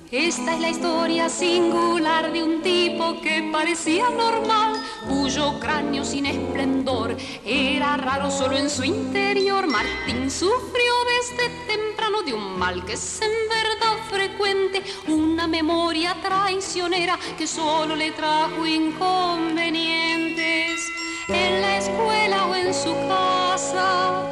Esta 0.09 0.53
es 0.53 0.61
la 0.61 0.69
historia 0.69 1.27
singular 1.27 2.31
de 2.31 2.41
un 2.41 2.61
tipo 2.61 3.19
que 3.19 3.49
parecía 3.51 4.09
normal, 4.09 4.81
cuyo 5.05 5.59
cráneo 5.59 6.05
sin 6.05 6.25
esplendor 6.25 7.17
era 7.43 7.97
raro 7.97 8.31
solo 8.31 8.57
en 8.57 8.69
su 8.69 8.85
interior. 8.85 9.67
Martín 9.67 10.31
sufrió 10.31 10.93
desde 11.17 11.49
temprano 11.67 12.21
de 12.21 12.33
un 12.33 12.57
mal 12.57 12.85
que 12.85 12.93
es 12.93 13.21
en 13.21 13.49
verdad 13.49 13.97
frecuente, 14.09 14.81
una 15.09 15.45
memoria 15.45 16.15
traicionera 16.21 17.19
que 17.37 17.45
solo 17.45 17.93
le 17.93 18.11
trajo 18.11 18.65
inconvenientes 18.65 20.87
en 21.27 21.61
la 21.61 21.79
escuela 21.79 22.45
o 22.45 22.55
en 22.55 22.73
su 22.73 22.93
casa, 23.09 24.23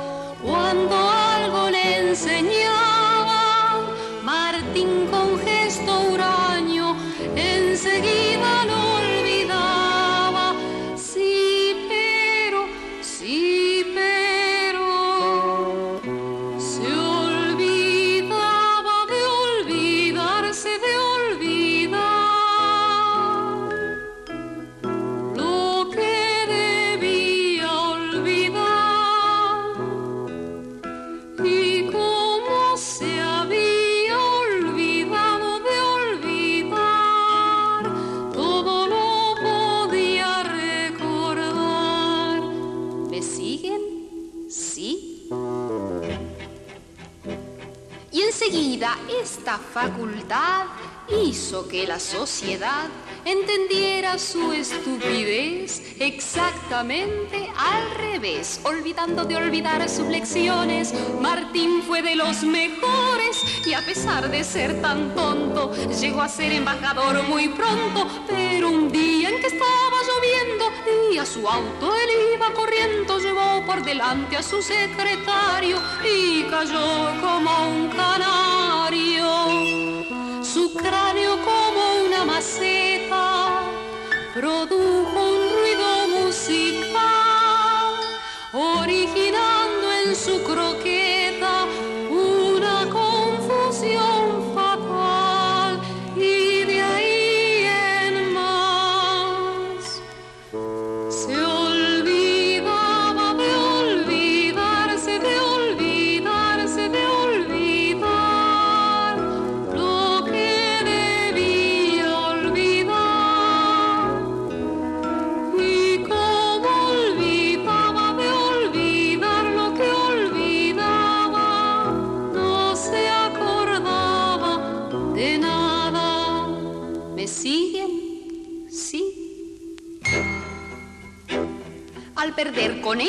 cuando 0.41 0.98
algo 0.98 1.70
le 1.70 2.12
enseñaban. 2.12 2.86
Martín 4.24 5.08
con 5.12 5.35
estourar 5.75 6.54
esta 49.22 49.58
facultad 49.58 50.65
hizo 51.08 51.67
que 51.67 51.88
la 51.88 52.00
sociedad 52.00 52.89
entendiera 53.25 54.20
su 54.20 54.53
estupidez 54.53 55.82
exactamente 56.00 57.50
al 57.58 57.91
revés. 57.98 58.60
Olvidando 58.63 59.25
de 59.25 59.36
olvidar 59.36 59.89
sus 59.89 60.08
lecciones, 60.08 60.94
Martín 61.20 61.82
fue 61.82 62.03
de 62.03 62.15
los 62.15 62.44
mejores 62.44 63.44
y 63.65 63.74
a 63.74 63.84
pesar 63.84 64.29
de 64.29 64.44
ser 64.44 64.79
tan 64.82 65.15
tonto, 65.15 65.74
llegó 66.00 66.22
a 66.22 66.29
ser 66.29 66.51
embajador 66.51 67.24
muy 67.24 67.50
pronto. 67.50 68.08
Pero 68.27 68.70
un 68.70 68.91
día 68.91 69.29
en 69.29 69.41
que 69.41 69.48
estaba 69.48 69.98
lloviendo 70.08 70.72
y 71.12 71.17
a 71.17 71.25
su 71.25 71.48
auto 71.48 71.96
él 71.96 72.10
iba 72.36 72.53
corriendo, 72.53 73.17
llevó 73.20 73.65
por 73.65 73.84
delante 73.84 74.38
a 74.38 74.44
su 74.44 74.62
secretario 74.62 75.82
y 76.03 76.44
cayó 76.44 77.20
como 77.22 77.70
un 77.70 77.89
canario. 77.89 79.25
Su 80.44 80.74
cráneo 80.75 81.39
como 81.44 82.05
una 82.05 82.24
maceta 82.24 82.94
produjo 84.36 85.18
un 85.32 85.50
ruido 85.50 86.08
musical, 86.10 87.00
originando 88.51 89.94
en 90.06 90.13
su 90.13 90.44
croqueta 90.44 91.04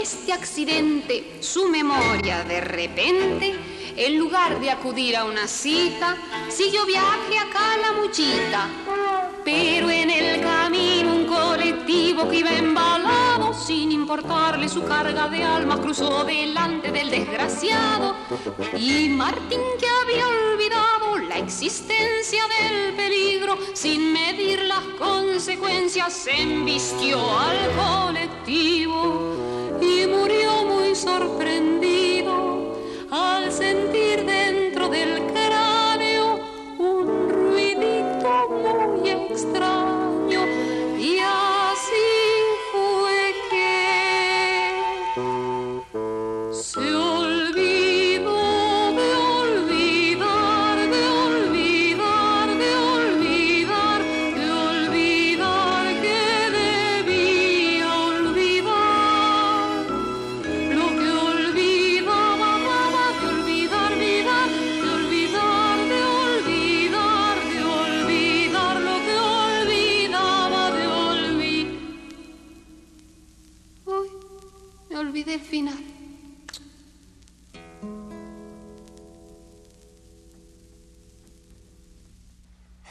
este 0.06 0.32
accidente 0.32 1.38
su 1.40 1.68
memoria 1.68 2.44
de 2.44 2.60
repente, 2.60 3.56
en 3.96 4.16
lugar 4.16 4.60
de 4.60 4.70
acudir 4.70 5.16
a 5.16 5.24
una 5.24 5.48
cita, 5.48 6.16
siguió 6.48 6.86
viaje 6.86 7.36
a 7.36 7.50
Calamuchita. 7.50 8.68
Pero 9.44 9.90
en 9.90 10.10
el 10.10 10.40
camino 10.40 11.12
un 11.12 11.26
colectivo 11.26 12.28
que 12.28 12.36
iba 12.36 12.52
embalado, 12.52 13.52
sin 13.52 13.90
importarle 13.90 14.68
su 14.68 14.84
carga 14.84 15.26
de 15.26 15.42
almas, 15.42 15.80
cruzó 15.80 16.22
delante 16.22 16.92
del 16.92 17.10
desgraciado. 17.10 18.14
Y 18.76 19.08
Martín, 19.08 19.60
que 19.80 19.88
había 19.88 20.28
olvidado 20.28 21.18
la 21.28 21.38
existencia 21.38 22.44
del 22.60 22.94
peligro, 22.94 23.58
sin 23.72 24.12
medir 24.12 24.62
las 24.62 24.84
consecuencias, 25.00 26.12
se 26.12 26.42
embistió 26.42 27.18
al 27.40 27.72
colectivo 27.72 29.56
murió 30.26 30.64
muy 30.64 30.96
sorprendido 30.96 32.74
al 33.12 33.52
sentir 33.52 34.05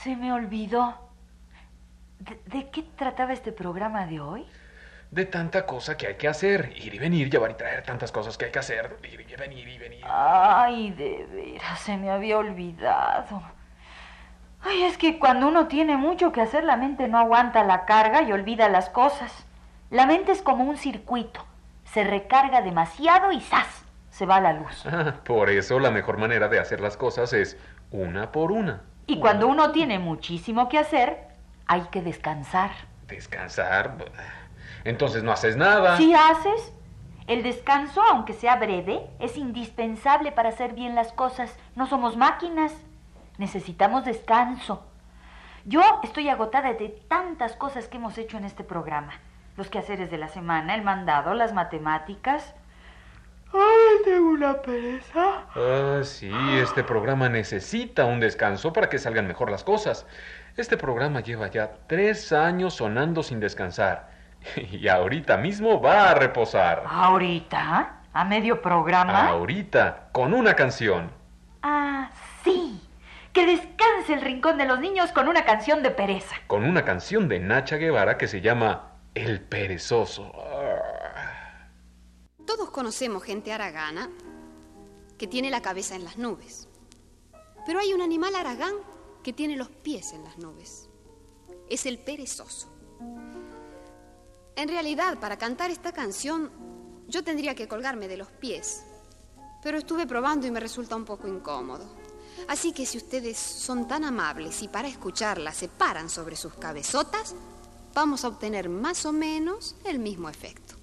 Se 0.06 0.16
me 0.16 0.32
olvidó. 0.32 0.94
¿De, 2.20 2.40
de 2.46 2.70
qué 2.70 2.84
trataba 2.96 3.34
este 3.34 3.52
programa 3.52 4.06
de 4.06 4.20
hoy? 4.20 4.46
De 5.10 5.26
tanta 5.26 5.66
cosa 5.66 5.98
que 5.98 6.06
hay 6.06 6.14
que 6.14 6.28
hacer. 6.28 6.74
Ir 6.76 6.94
y 6.94 7.00
venir, 7.00 7.28
llevar 7.28 7.50
y 7.50 7.54
traer 7.56 7.82
tantas 7.82 8.12
cosas 8.12 8.38
que 8.38 8.46
hay 8.46 8.52
que 8.52 8.60
hacer. 8.60 9.00
Ir 9.02 9.26
y 9.28 9.36
venir 9.36 9.68
y 9.68 9.80
venir. 9.80 10.06
Ay, 10.08 10.92
de 10.92 11.26
veras, 11.34 11.80
se 11.80 11.98
me 11.98 12.12
había 12.12 12.38
olvidado. 12.38 13.42
Ay, 14.62 14.84
es 14.84 15.00
que 15.00 15.18
cuando 15.18 15.48
uno 15.48 15.68
tiene 15.68 15.98
mucho 15.98 16.32
que 16.32 16.42
hacer, 16.42 16.66
la 16.66 16.78
mente 16.78 17.08
no 17.08 17.18
aguanta 17.18 17.64
la 17.64 17.86
carga 17.86 18.22
y 18.22 18.32
olvida 18.32 18.70
las 18.70 18.92
cosas. 18.92 19.48
La 19.90 20.06
mente 20.06 20.34
es 20.34 20.44
como 20.44 20.66
un 20.66 20.78
circuito. 20.78 21.44
Se 21.86 22.04
recarga 22.04 22.62
demasiado 22.62 23.32
y 23.32 23.42
¡zas! 23.42 23.86
Se 24.12 24.28
va 24.28 24.40
la 24.40 24.54
luz. 24.54 24.86
Ah, 24.86 25.16
por 25.26 25.50
eso 25.50 25.80
la 25.80 25.90
mejor 25.90 26.20
manera 26.20 26.48
de 26.48 26.60
hacer 26.60 26.80
las 26.80 26.96
cosas 26.96 27.34
es 27.34 27.58
una 27.90 28.32
por 28.32 28.52
una. 28.52 28.84
Y 29.08 29.20
cuando 29.20 29.48
uno 29.48 29.72
tiene 29.72 30.00
muchísimo 30.00 30.68
que 30.68 30.80
hacer, 30.80 31.28
hay 31.68 31.82
que 31.92 32.02
descansar. 32.02 32.72
Descansar. 33.08 33.96
Entonces 34.84 35.24
no 35.24 35.32
haces 35.32 35.58
nada. 35.58 35.98
¿Sí 35.98 36.14
haces? 36.14 36.74
El 37.28 37.42
descanso, 37.42 38.02
aunque 38.04 38.34
sea 38.34 38.56
breve, 38.56 39.08
es 39.20 39.38
indispensable 39.38 40.32
para 40.32 40.50
hacer 40.50 40.74
bien 40.74 40.96
las 40.96 41.12
cosas. 41.12 41.56
No 41.76 41.88
somos 41.88 42.18
máquinas. 42.18 42.74
Necesitamos 43.38 44.06
descanso. 44.06 44.86
Yo 45.66 45.82
estoy 46.04 46.30
agotada 46.30 46.74
de 46.74 46.90
tantas 47.08 47.56
cosas 47.56 47.88
que 47.88 47.98
hemos 47.98 48.18
hecho 48.20 48.38
en 48.38 48.46
este 48.46 48.64
programa. 48.64 49.14
Los 49.58 49.70
quehaceres 49.70 50.12
de 50.12 50.18
la 50.18 50.28
semana, 50.28 50.76
el 50.76 50.84
mandado, 50.84 51.34
las 51.34 51.54
matemáticas. 51.54 52.54
¡Ay, 53.56 54.04
tengo 54.04 54.32
una 54.32 54.62
pereza! 54.62 55.46
Ah, 55.56 56.02
sí, 56.04 56.30
este 56.62 56.84
programa 56.84 57.30
necesita 57.30 58.04
un 58.06 58.20
descanso 58.20 58.74
para 58.74 58.90
que 58.90 59.00
salgan 59.00 59.28
mejor 59.28 59.50
las 59.50 59.64
cosas. 59.64 60.06
Este 60.58 60.76
programa 60.76 61.22
lleva 61.22 61.50
ya 61.50 61.72
tres 61.88 62.34
años 62.34 62.74
sonando 62.76 63.24
sin 63.24 63.40
descansar. 63.40 64.10
Y 64.72 64.88
ahorita 64.88 65.38
mismo 65.38 65.82
va 65.82 66.12
a 66.12 66.14
reposar. 66.16 66.84
¿Ahorita? 66.88 68.02
¿A 68.14 68.26
medio 68.26 68.62
programa? 68.62 69.28
Ahorita, 69.28 70.10
con 70.12 70.34
una 70.34 70.54
canción. 70.54 71.12
Ah, 71.62 72.10
sí. 72.44 72.82
Que 73.34 73.46
descanse 73.46 74.14
el 74.14 74.22
rincón 74.22 74.58
de 74.58 74.66
los 74.66 74.80
niños 74.80 75.12
con 75.12 75.28
una 75.28 75.44
canción 75.44 75.84
de 75.84 75.92
pereza. 75.92 76.36
Con 76.48 76.64
una 76.64 76.86
canción 76.86 77.28
de 77.28 77.40
Nacha 77.40 77.78
Guevara 77.78 78.18
que 78.18 78.28
se 78.28 78.40
llama 78.42 78.94
El 79.14 79.42
Perezoso. 79.42 80.32
Todos 82.46 82.70
conocemos 82.70 83.24
gente 83.24 83.52
aragana 83.52 84.10
que 85.18 85.28
tiene 85.28 85.50
la 85.50 85.62
cabeza 85.62 85.96
en 85.96 86.04
las 86.04 86.18
nubes. 86.18 86.68
Pero 87.66 87.80
hay 87.80 87.94
un 87.94 88.02
animal 88.02 88.36
aragán 88.36 88.76
que 89.24 89.34
tiene 89.34 89.56
los 89.56 89.70
pies 89.70 90.14
en 90.14 90.24
las 90.24 90.38
nubes. 90.38 90.88
Es 91.70 91.86
el 91.86 91.98
perezoso. 91.98 92.70
En 94.56 94.70
realidad, 94.70 95.20
para 95.20 95.38
cantar 95.38 95.72
esta 95.72 95.92
canción, 95.92 96.52
yo 97.08 97.24
tendría 97.24 97.56
que 97.56 97.68
colgarme 97.68 98.08
de 98.08 98.18
los 98.18 98.30
pies. 98.30 98.84
Pero 99.64 99.80
estuve 99.80 100.06
probando 100.06 100.46
y 100.46 100.52
me 100.52 100.60
resulta 100.60 100.96
un 100.96 101.06
poco 101.06 101.28
incómodo. 101.28 101.86
Así 102.48 102.72
que 102.72 102.86
si 102.86 102.98
ustedes 102.98 103.38
son 103.38 103.88
tan 103.88 104.04
amables 104.04 104.62
y 104.62 104.68
para 104.68 104.88
escucharla 104.88 105.52
se 105.52 105.68
paran 105.68 106.10
sobre 106.10 106.36
sus 106.36 106.54
cabezotas, 106.54 107.34
vamos 107.94 108.24
a 108.24 108.28
obtener 108.28 108.70
más 108.70 109.06
o 109.06 109.12
menos 109.12 109.76
el 109.86 110.00
mismo 110.00 110.30
efecto. 110.30 110.75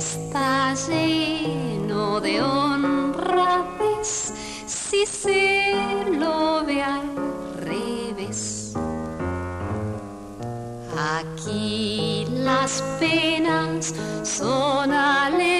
Está 0.00 0.74
lleno 0.88 2.20
de 2.22 2.40
honradez 2.40 4.32
si 4.66 5.04
se 5.04 5.84
lo 6.18 6.64
ve 6.64 6.82
al 6.82 7.10
revés. 7.58 8.72
Aquí 10.96 12.26
las 12.30 12.82
penas 12.98 13.92
son 14.22 14.90
alegrías, 14.90 15.59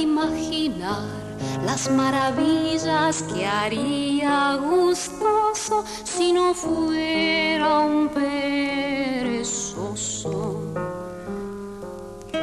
imaginar 0.00 1.04
las 1.64 1.90
maravillas 1.90 3.22
que 3.22 3.46
haría 3.46 4.56
gustoso 4.56 5.84
si 6.04 6.32
no 6.32 6.54
fuera 6.54 7.80
un 7.80 8.08
perezoso. 8.08 9.50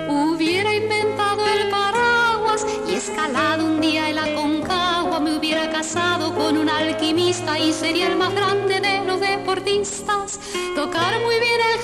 Hubiera 0.10 0.74
inventado 0.74 1.46
el 1.48 1.70
paraguas 1.70 2.66
y 2.88 2.96
escalado 2.96 3.66
un 3.66 3.82
día 3.82 4.10
el 4.10 4.18
Aconcagua, 4.18 5.20
me 5.20 5.38
hubiera 5.38 5.70
casado 5.70 6.34
con 6.34 6.58
un 6.58 6.70
alquimista 6.70 7.60
y 7.60 7.74
sería 7.74 8.08
el 8.08 8.16
más 8.18 8.34
grande 8.34 8.80
de 8.80 9.04
los 9.06 9.20
deportistas. 9.20 10.40
Tocar 10.76 11.20
muy 11.22 11.40
bien 11.40 11.60
el 11.74 11.82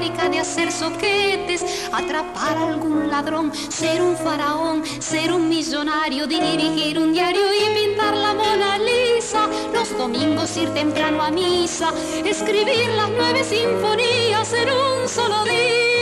de 0.00 0.38
hacer 0.38 0.72
soquetes, 0.72 1.62
atrapar 1.92 2.56
a 2.56 2.68
algún 2.68 3.10
ladrón, 3.10 3.52
ser 3.68 4.00
un 4.00 4.16
faraón, 4.16 4.82
ser 4.98 5.30
un 5.30 5.46
millonario, 5.46 6.26
dirigir 6.26 6.98
un 6.98 7.12
diario 7.12 7.42
y 7.52 7.74
pintar 7.74 8.16
la 8.16 8.32
Mona 8.32 8.78
Lisa. 8.78 9.46
Los 9.74 9.96
domingos 9.98 10.56
ir 10.56 10.72
temprano 10.72 11.22
a 11.22 11.30
misa, 11.30 11.92
escribir 12.24 12.88
las 12.96 13.10
nueve 13.10 13.44
sinfonías 13.44 14.52
en 14.54 14.70
un 14.70 15.06
solo 15.06 15.44
día. 15.44 15.99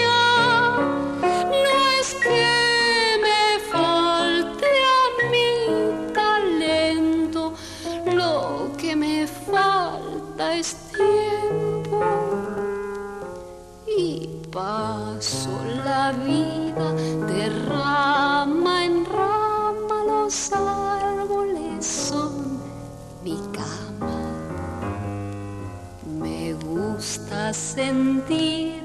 Gusta 27.49 27.53
sentir 27.53 28.83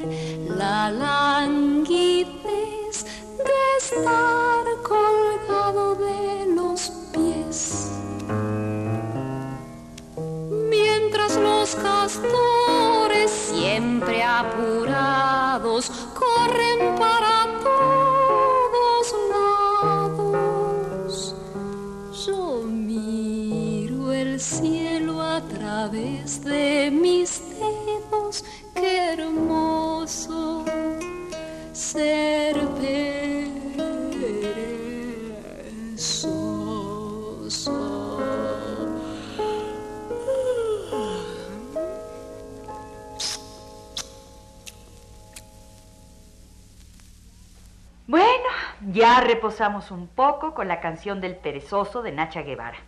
la 0.48 0.92
languidez 0.92 2.36
de 3.38 3.62
estar 3.80 4.33
un 49.92 50.08
poco 50.08 50.56
con 50.56 50.68
la 50.68 50.80
canción 50.80 51.22
del 51.22 51.36
perezoso 51.36 52.02
de 52.02 52.12
Nacha 52.12 52.42
Guevara. 52.42 52.80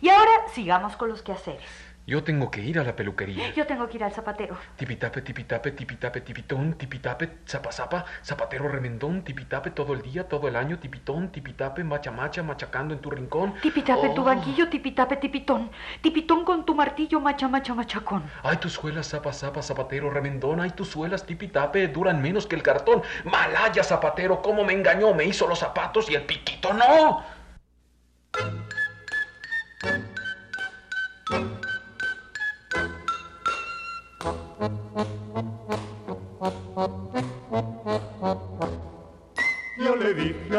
Y 0.00 0.08
ahora 0.10 0.30
sigamos 0.52 0.96
con 0.96 1.08
los 1.08 1.22
quehaceres. 1.22 1.87
Yo 2.08 2.24
tengo 2.24 2.50
que 2.50 2.62
ir 2.62 2.78
a 2.78 2.84
la 2.84 2.96
peluquería. 2.96 3.52
Yo 3.52 3.66
tengo 3.66 3.86
que 3.86 3.98
ir 3.98 4.02
al 4.04 4.12
zapatero. 4.12 4.56
Tipitape, 4.76 5.20
tipitape, 5.20 5.72
tipitape, 5.72 6.22
tipitón, 6.22 6.72
tipitape, 6.72 7.28
zapa, 7.46 7.70
zapa, 7.70 8.06
zapatero 8.24 8.66
remendón, 8.66 9.20
tipitape 9.24 9.72
todo 9.72 9.92
el 9.92 10.00
día, 10.00 10.26
todo 10.26 10.48
el 10.48 10.56
año, 10.56 10.78
tipitón, 10.78 11.28
tipitape, 11.30 11.84
macha, 11.84 12.10
macha, 12.10 12.42
machacando 12.42 12.94
en 12.94 13.00
tu 13.00 13.10
rincón. 13.10 13.52
Tipitape 13.60 14.08
tu 14.14 14.22
Oh. 14.22 14.24
banquillo, 14.24 14.70
tipitape 14.70 15.16
tipitón. 15.18 15.70
Tipitón 16.00 16.46
con 16.46 16.64
tu 16.64 16.74
martillo, 16.74 17.20
macha, 17.20 17.46
macha, 17.46 17.74
machacón. 17.74 18.22
Ay, 18.42 18.56
tus 18.56 18.72
suelas, 18.72 19.06
zapa, 19.06 19.30
zapa, 19.34 19.60
zapatero 19.60 20.08
remendón. 20.08 20.62
Ay, 20.62 20.70
tus 20.70 20.88
suelas, 20.88 21.26
tipitape, 21.26 21.88
duran 21.88 22.22
menos 22.22 22.46
que 22.46 22.56
el 22.56 22.62
cartón. 22.62 23.02
Malaya, 23.24 23.84
zapatero, 23.84 24.40
cómo 24.40 24.64
me 24.64 24.72
engañó. 24.72 25.12
Me 25.12 25.26
hizo 25.26 25.46
los 25.46 25.58
zapatos 25.58 26.08
y 26.10 26.14
el 26.14 26.22
piquito 26.22 26.72
no. 26.72 27.22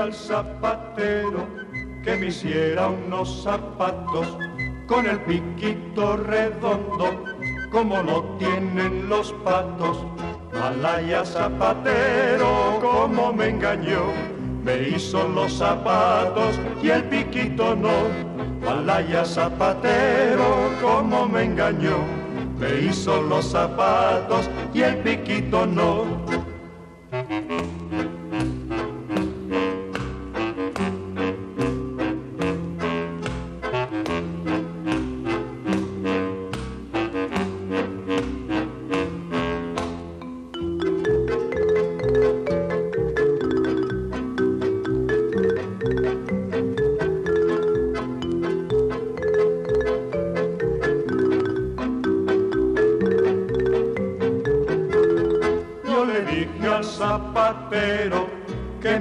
Al 0.09 0.15
zapatero 0.15 1.47
que 2.03 2.15
me 2.15 2.27
hiciera 2.27 2.87
unos 2.87 3.43
zapatos 3.43 4.27
con 4.87 5.05
el 5.05 5.19
piquito 5.19 6.17
redondo 6.17 7.23
como 7.71 8.01
lo 8.01 8.23
tienen 8.39 9.07
los 9.07 9.31
patos. 9.43 10.03
Malaya 10.51 11.23
zapatero, 11.23 12.79
como 12.81 13.31
me 13.33 13.49
engañó, 13.49 14.05
me 14.63 14.89
hizo 14.89 15.27
los 15.27 15.53
zapatos 15.53 16.59
y 16.81 16.89
el 16.89 17.03
piquito 17.03 17.75
no. 17.75 18.09
Malaya 18.65 19.23
zapatero, 19.23 20.71
como 20.81 21.27
me 21.27 21.43
engañó, 21.43 21.99
me 22.57 22.81
hizo 22.81 23.21
los 23.21 23.45
zapatos 23.45 24.49
y 24.73 24.81
el 24.81 24.97
piquito 24.97 25.67
no. 25.67 26.48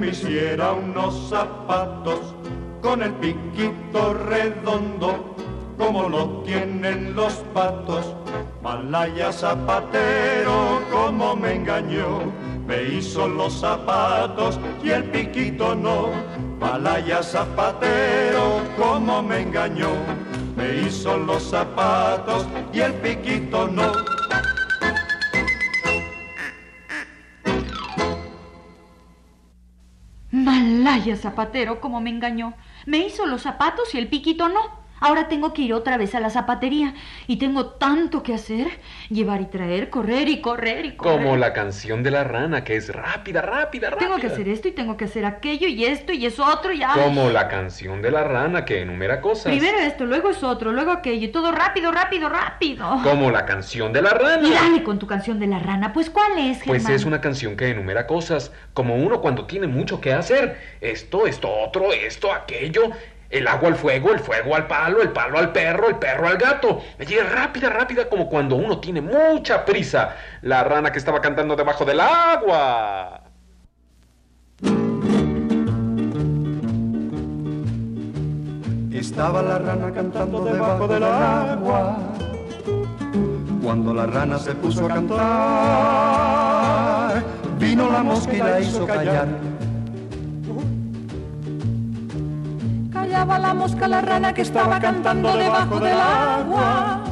Hiciera 0.09 0.73
unos 0.73 1.29
zapatos 1.29 2.19
con 2.81 3.03
el 3.03 3.13
piquito 3.13 4.13
redondo 4.13 5.35
como 5.77 6.09
lo 6.09 6.41
tienen 6.43 7.15
los 7.15 7.33
patos. 7.53 8.13
Malaya 8.61 9.31
zapatero, 9.31 10.81
como 10.91 11.35
me 11.35 11.55
engañó, 11.55 12.19
me 12.67 12.83
hizo 12.83 13.27
los 13.27 13.53
zapatos 13.53 14.59
y 14.83 14.89
el 14.89 15.05
piquito 15.05 15.75
no. 15.75 16.09
Malaya 16.59 17.23
zapatero, 17.23 18.61
como 18.77 19.23
me 19.23 19.41
engañó, 19.41 19.91
me 20.57 20.81
hizo 20.81 21.17
los 21.17 21.43
zapatos 21.43 22.45
y 22.73 22.81
el 22.81 22.93
piquito 22.95 23.67
no. 23.67 24.08
Malaya 30.59 31.15
zapatero, 31.15 31.79
como 31.79 32.01
me 32.01 32.09
engañó. 32.09 32.53
Me 32.85 32.99
hizo 32.99 33.25
los 33.25 33.43
zapatos 33.43 33.93
y 33.95 33.97
el 33.97 34.07
piquito 34.07 34.49
no. 34.49 34.59
Ahora 34.99 35.27
tengo 35.27 35.53
que 35.53 35.63
ir 35.63 35.73
otra 35.73 35.97
vez 35.97 36.15
a 36.15 36.19
la 36.19 36.29
zapatería 36.29 36.93
y 37.27 37.37
tengo 37.37 37.67
tanto 37.67 38.23
que 38.23 38.33
hacer. 38.33 38.67
Llevar 39.09 39.41
y 39.41 39.45
traer, 39.45 39.89
correr 39.89 40.27
y 40.29 40.41
correr 40.41 40.85
y 40.85 40.95
correr. 40.95 41.17
Como 41.17 41.37
la 41.37 41.53
canción 41.53 42.03
de 42.03 42.11
la 42.11 42.23
rana, 42.23 42.63
que 42.63 42.75
es 42.75 42.93
rápida, 42.93 43.41
rápida, 43.41 43.89
rápida. 43.89 44.07
Tengo 44.07 44.19
que 44.19 44.27
hacer 44.27 44.47
esto 44.49 44.67
y 44.67 44.71
tengo 44.71 44.97
que 44.97 45.05
hacer 45.05 45.25
aquello 45.25 45.67
y 45.67 45.85
esto 45.85 46.11
y 46.13 46.25
eso 46.25 46.45
otro 46.45 46.71
y 46.71 46.83
ay. 46.83 46.99
Como 47.01 47.29
la 47.29 47.47
canción 47.47 48.01
de 48.01 48.11
la 48.11 48.23
rana, 48.23 48.65
que 48.65 48.81
enumera 48.81 49.21
cosas. 49.21 49.45
Primero 49.45 49.79
esto, 49.79 50.05
luego 50.05 50.29
es 50.29 50.43
otro, 50.43 50.71
luego 50.71 50.91
aquello 50.91 51.25
y 51.25 51.29
todo 51.29 51.51
rápido, 51.51 51.91
rápido, 51.91 52.29
rápido. 52.29 52.99
Como 53.03 53.31
la 53.31 53.45
canción 53.45 53.93
de 53.93 54.01
la 54.01 54.11
rana. 54.11 54.47
Y 54.47 54.51
dale 54.51 54.83
con 54.83 54.99
tu 54.99 55.07
canción 55.07 55.39
de 55.39 55.47
la 55.47 55.59
rana. 55.59 55.93
Pues 55.93 56.09
¿cuál 56.09 56.37
es, 56.37 56.61
Germán? 56.61 56.83
Pues 56.83 56.89
es 56.89 57.05
una 57.05 57.21
canción 57.21 57.55
que 57.55 57.69
enumera 57.69 58.07
cosas, 58.07 58.51
como 58.73 58.95
uno 58.95 59.21
cuando 59.21 59.45
tiene 59.45 59.67
mucho 59.67 60.01
que 60.01 60.13
hacer. 60.13 60.57
Esto, 60.81 61.27
esto, 61.27 61.49
otro, 61.49 61.91
esto, 61.93 62.31
aquello. 62.31 62.91
El 63.29 63.47
agua 63.47 63.69
al 63.69 63.75
fuego, 63.75 64.11
el 64.11 64.19
fuego 64.19 64.55
al 64.55 64.65
palo, 64.65 65.03
el 65.03 65.11
palo 65.11 65.37
al 65.37 65.51
perro, 65.51 65.87
el 65.87 65.97
perro 65.97 66.27
al 66.27 66.37
gato. 66.37 66.81
Y 66.99 67.13
es 67.13 67.31
rápida, 67.31 67.69
rápida, 67.69 68.09
como 68.09 68.27
cuando 68.27 68.55
uno 68.55 68.79
tiene 68.79 69.01
mucha 69.01 69.65
prisa. 69.65 70.15
La 70.41 70.63
rana 70.63 70.91
que 70.91 70.97
estaba 70.97 71.21
cantando 71.21 71.55
debajo 71.55 71.85
del 71.85 71.99
agua. 71.99 73.21
Estaba 78.91 79.41
la 79.43 79.59
rana 79.59 79.93
cantando 79.93 80.43
debajo 80.43 80.87
del 80.87 81.03
agua. 81.03 81.97
Cuando 83.61 83.93
la 83.93 84.07
rana 84.07 84.39
se 84.39 84.55
puso 84.55 84.85
a 84.85 84.89
cantar, 84.89 85.23
vino 87.59 87.91
la 87.91 88.01
mosca 88.01 88.33
y 88.33 88.37
la 88.39 88.59
hizo 88.59 88.87
callar. 88.87 89.27
Callaba 93.09 93.39
la 93.39 93.53
mosca 93.55 93.87
la 93.87 94.01
rana 94.01 94.31
que 94.31 94.43
estaba 94.43 94.79
cantando 94.79 95.35
debajo 95.35 95.79
del 95.79 95.99
agua. 95.99 97.03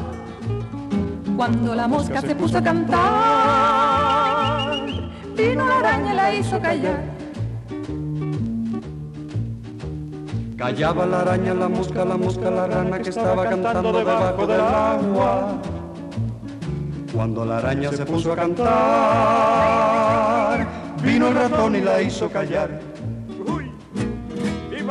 Cuando 1.35 1.73
la 1.73 1.87
mosca 1.87 2.21
se 2.21 2.35
puso 2.35 2.59
a 2.59 2.61
cantar, 2.61 2.99
vino 5.35 5.65
la 5.65 5.79
araña 5.79 6.13
y 6.13 6.15
la 6.15 6.35
hizo 6.35 6.61
callar. 6.61 7.03
Callaba 10.55 11.07
la 11.07 11.21
araña, 11.21 11.55
la 11.55 11.67
mosca, 11.67 12.05
la 12.05 12.15
mosca, 12.15 12.51
la 12.51 12.67
rana 12.67 12.99
que 12.99 13.09
estaba 13.09 13.49
cantando 13.49 13.91
debajo 13.91 14.45
del 14.45 14.61
agua. 14.61 15.57
Cuando 17.11 17.43
la 17.43 17.57
araña 17.57 17.91
se 17.91 18.05
puso 18.05 18.33
a 18.33 18.35
cantar, 18.35 18.67
vino 21.01 21.29
el 21.29 21.33
ratón 21.33 21.75
y 21.75 21.81
la 21.81 22.03
hizo 22.03 22.29
callar. 22.29 22.96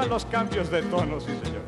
Los 0.09 0.25
cambios 0.27 0.71
de 0.71 0.83
tono, 0.83 1.21
sí 1.21 1.37
señor. 1.43 1.63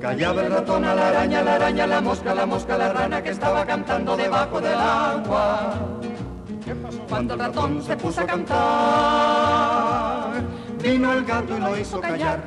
Callaba 0.00 0.42
el 0.42 0.50
ratón 0.50 0.84
a 0.84 0.94
la 0.94 1.08
araña, 1.08 1.42
la 1.42 1.54
araña, 1.56 1.86
la 1.86 2.00
mosca, 2.00 2.34
la 2.34 2.46
mosca, 2.46 2.78
la 2.78 2.92
rana 2.92 3.22
que 3.22 3.30
estaba 3.30 3.66
cantando 3.66 4.16
debajo 4.16 4.60
del 4.60 4.78
agua. 4.78 5.74
Cuando 7.08 7.34
el 7.34 7.40
ratón 7.40 7.82
se 7.82 7.96
puso 7.96 8.20
a 8.20 8.26
cantar, 8.26 8.56
vino 10.82 11.12
el 11.12 11.24
gato 11.24 11.56
y 11.56 11.60
lo 11.60 11.78
hizo 11.78 12.00
callar. 12.00 12.40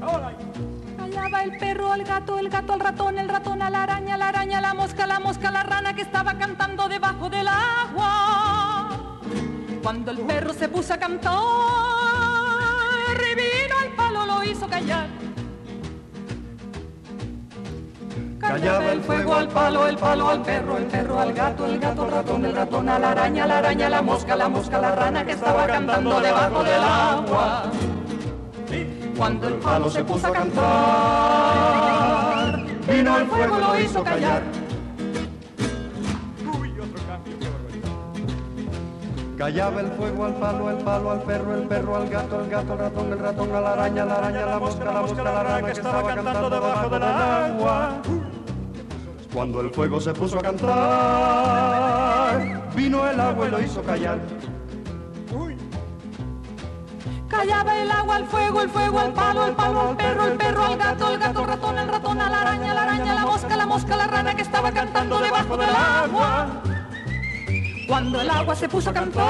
Ahora, 0.00 0.36
Callaba 0.96 1.42
el 1.44 1.58
perro 1.58 1.92
al 1.92 2.04
gato, 2.04 2.38
el 2.38 2.48
gato 2.48 2.72
al 2.72 2.80
ratón, 2.80 3.18
el 3.18 3.28
ratón 3.28 3.62
a 3.62 3.70
la 3.70 3.82
araña, 3.84 4.16
la 4.16 4.28
araña 4.28 4.60
la 4.60 4.74
mosca, 4.74 5.06
la 5.06 5.20
mosca 5.20 5.50
la 5.50 5.62
rana 5.62 5.94
que 5.94 6.02
estaba 6.02 6.34
cantando 6.38 6.88
debajo 6.88 7.30
del 7.30 7.48
agua. 7.48 8.27
Cuando 9.88 10.10
el 10.10 10.18
perro 10.18 10.52
se 10.52 10.68
puso 10.68 10.92
a 10.92 10.98
cantar, 10.98 11.32
y 13.16 13.34
vino 13.34 13.74
al 13.80 13.88
palo, 13.96 14.26
lo 14.26 14.44
hizo 14.44 14.68
callar. 14.68 15.06
Callaba 18.38 18.92
el 18.92 19.00
fuego 19.00 19.34
al 19.34 19.48
palo, 19.48 19.86
el 19.86 19.96
palo 19.96 20.28
al 20.28 20.42
perro, 20.42 20.76
el 20.76 20.84
perro 20.84 21.18
al 21.18 21.32
gato, 21.32 21.64
el 21.64 21.78
gato 21.78 22.06
ratón, 22.06 22.44
el 22.44 22.54
ratón 22.54 22.86
a 22.90 22.98
la 22.98 23.12
araña, 23.12 23.46
la 23.46 23.56
araña 23.60 23.86
a 23.86 23.88
la 23.88 24.02
mosca, 24.02 24.36
la 24.36 24.50
mosca 24.50 24.76
a 24.76 24.80
la 24.82 24.94
rana 24.94 25.24
que 25.24 25.32
estaba 25.32 25.66
cantando 25.66 26.20
debajo 26.20 26.62
del 26.62 26.82
agua. 26.82 27.72
Cuando 29.16 29.48
el 29.48 29.54
palo 29.54 29.88
se 29.88 30.04
puso 30.04 30.26
a 30.26 30.32
cantar, 30.32 30.66
vino 32.86 33.16
el 33.16 33.26
fuego, 33.26 33.58
lo 33.58 33.80
hizo 33.80 34.04
callar. 34.04 34.42
Callaba 39.38 39.80
el 39.82 39.92
fuego 39.92 40.24
al 40.24 40.34
palo, 40.34 40.68
el 40.68 40.78
palo 40.78 41.12
al 41.12 41.22
perro, 41.22 41.54
el 41.54 41.62
perro 41.68 41.94
al 41.94 42.08
gato, 42.08 42.40
el 42.40 42.50
gato 42.50 42.72
al 42.72 42.78
ratón, 42.80 43.12
el 43.12 43.20
ratón 43.20 43.54
a 43.54 43.60
la 43.60 43.72
araña, 43.74 44.04
la 44.04 44.16
araña 44.16 44.42
a 44.42 44.46
la 44.46 44.58
mosca, 44.58 44.84
la 44.84 45.00
mosca 45.00 45.20
a 45.20 45.24
la 45.24 45.42
rana 45.44 45.62
que 45.64 45.70
estaba 45.70 46.02
cantando 46.02 46.50
debajo 46.50 46.88
del 46.88 47.02
agua. 47.04 48.02
Cuando 49.32 49.60
el 49.60 49.70
fuego 49.70 50.00
se 50.00 50.12
puso 50.12 50.40
a 50.40 50.42
cantar, 50.42 50.74
vino 52.74 53.08
el 53.08 53.20
agua 53.20 53.46
y 53.46 53.50
lo 53.52 53.60
hizo 53.62 53.80
callar. 53.84 54.18
Callaba 57.28 57.80
el 57.80 57.92
agua 57.92 58.16
al 58.16 58.26
fuego, 58.26 58.60
el 58.62 58.70
fuego 58.70 58.98
al 58.98 59.12
palo, 59.12 59.46
el 59.46 59.52
palo 59.52 59.90
al 59.90 59.96
perro, 59.96 60.26
el 60.26 60.36
perro 60.36 60.64
al 60.64 60.76
gato, 60.76 61.12
el 61.12 61.18
gato 61.20 61.38
al 61.38 61.46
ratón, 61.46 61.78
el 61.78 61.86
ratón 61.88 62.20
a 62.20 62.28
la 62.28 62.40
araña, 62.40 62.74
la 62.74 62.82
araña 62.82 63.12
a 63.12 63.14
la 63.14 63.24
mosca, 63.24 63.56
la 63.56 63.66
mosca 63.66 63.94
a 63.94 63.98
la 63.98 64.08
rana 64.08 64.34
que 64.34 64.42
estaba 64.42 64.72
cantando 64.72 65.20
debajo 65.20 65.56
del 65.56 65.70
agua. 65.70 66.60
Cuando 67.88 68.20
el 68.20 68.28
agua 68.28 68.54
se 68.54 68.68
puso 68.68 68.90
a 68.90 68.92
cantar, 68.92 69.24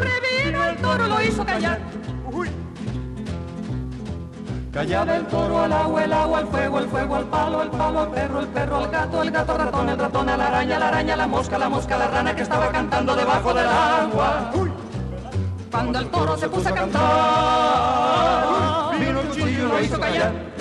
revino 0.00 0.64
el 0.64 0.76
toro, 0.78 1.06
lo 1.06 1.22
hizo 1.22 1.44
callar. 1.44 1.78
uy, 2.32 2.48
Callaba 4.72 5.16
el 5.16 5.26
Toro 5.26 5.60
al 5.60 5.72
agua, 5.72 6.04
el 6.04 6.12
agua 6.14 6.38
al 6.38 6.46
fuego, 6.48 6.78
el 6.78 6.88
fuego 6.88 7.16
al 7.16 7.24
palo, 7.26 7.62
el 7.62 7.68
palo 7.68 8.00
al 8.00 8.10
perro, 8.10 8.40
el 8.40 8.48
perro 8.48 8.76
al 8.76 8.90
gato, 8.90 9.22
el 9.22 9.30
gato 9.30 9.52
al 9.52 9.58
ratón, 9.58 9.88
el 9.90 9.98
ratón 9.98 10.28
a 10.30 10.36
la 10.38 10.46
araña, 10.46 10.78
la 10.78 10.88
araña 10.88 11.12
a 11.12 11.16
la 11.18 11.26
mosca, 11.26 11.58
la 11.58 11.68
mosca 11.68 11.94
a 11.94 11.98
la 11.98 12.08
rana 12.08 12.34
que 12.34 12.42
estaba 12.42 12.72
cantando 12.72 13.14
debajo 13.14 13.52
del 13.52 13.68
agua. 13.68 14.50
Cuando 15.70 15.98
el 15.98 16.08
toro 16.08 16.38
se 16.38 16.48
puso 16.48 16.70
a 16.70 16.72
cantar, 16.72 16.98
vino 18.98 19.20
el 19.20 19.26
cuchillo 19.28 19.48
y 19.48 19.68
lo 19.68 19.80
hizo 19.80 20.00
callar. 20.00 20.53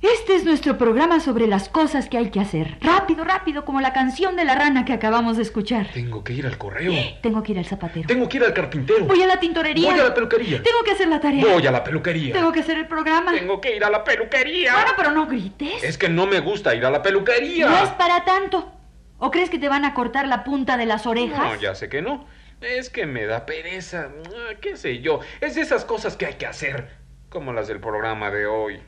Este 0.00 0.36
es 0.36 0.44
nuestro 0.44 0.78
programa 0.78 1.18
sobre 1.18 1.48
las 1.48 1.68
cosas 1.68 2.08
que 2.08 2.18
hay 2.18 2.30
que 2.30 2.38
hacer. 2.38 2.78
Rápido, 2.80 3.24
rápido, 3.24 3.64
como 3.64 3.80
la 3.80 3.92
canción 3.92 4.36
de 4.36 4.44
la 4.44 4.54
rana 4.54 4.84
que 4.84 4.92
acabamos 4.92 5.36
de 5.36 5.42
escuchar. 5.42 5.88
Tengo 5.92 6.22
que 6.22 6.34
ir 6.34 6.46
al 6.46 6.56
correo. 6.56 6.92
Tengo 7.20 7.42
que 7.42 7.50
ir 7.50 7.58
al 7.58 7.64
zapatero. 7.64 8.06
Tengo 8.06 8.28
que 8.28 8.36
ir 8.36 8.44
al 8.44 8.54
carpintero. 8.54 9.06
Voy 9.06 9.20
a 9.22 9.26
la 9.26 9.40
tintorería. 9.40 9.90
Voy 9.90 9.98
a 9.98 10.04
la 10.04 10.14
peluquería. 10.14 10.62
Tengo 10.62 10.84
que 10.84 10.92
hacer 10.92 11.08
la 11.08 11.18
tarea. 11.18 11.44
Voy 11.44 11.66
a 11.66 11.72
la 11.72 11.82
peluquería. 11.82 12.32
Tengo 12.32 12.52
que 12.52 12.60
hacer 12.60 12.78
el 12.78 12.86
programa. 12.86 13.32
Tengo 13.32 13.60
que 13.60 13.74
ir 13.74 13.82
a 13.82 13.90
la 13.90 14.04
peluquería. 14.04 14.72
Bueno, 14.74 14.90
pero 14.96 15.10
no 15.10 15.26
grites. 15.26 15.82
Es 15.82 15.98
que 15.98 16.08
no 16.08 16.26
me 16.26 16.38
gusta 16.38 16.76
ir 16.76 16.84
a 16.86 16.90
la 16.92 17.02
peluquería. 17.02 17.68
No 17.68 17.82
es 17.82 17.90
para 17.90 18.24
tanto. 18.24 18.70
¿O 19.18 19.32
crees 19.32 19.50
que 19.50 19.58
te 19.58 19.68
van 19.68 19.84
a 19.84 19.94
cortar 19.94 20.28
la 20.28 20.44
punta 20.44 20.76
de 20.76 20.86
las 20.86 21.08
orejas? 21.08 21.40
No, 21.40 21.56
ya 21.56 21.74
sé 21.74 21.88
que 21.88 22.02
no. 22.02 22.24
Es 22.60 22.88
que 22.88 23.06
me 23.06 23.26
da 23.26 23.46
pereza. 23.46 24.10
Ah, 24.26 24.54
¿Qué 24.60 24.76
sé 24.76 25.00
yo? 25.00 25.18
Es 25.40 25.56
de 25.56 25.62
esas 25.62 25.84
cosas 25.84 26.16
que 26.16 26.26
hay 26.26 26.34
que 26.34 26.46
hacer. 26.46 26.88
Como 27.30 27.52
las 27.52 27.66
del 27.66 27.80
programa 27.80 28.30
de 28.30 28.46
hoy. 28.46 28.80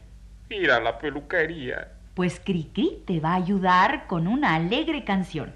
Ir 0.50 0.72
a 0.72 0.80
la 0.80 0.98
peluquería. 0.98 1.92
Pues 2.14 2.40
Cricri 2.40 3.04
te 3.06 3.20
va 3.20 3.34
a 3.34 3.36
ayudar 3.36 4.08
con 4.08 4.26
una 4.26 4.56
alegre 4.56 5.04
canción. 5.04 5.54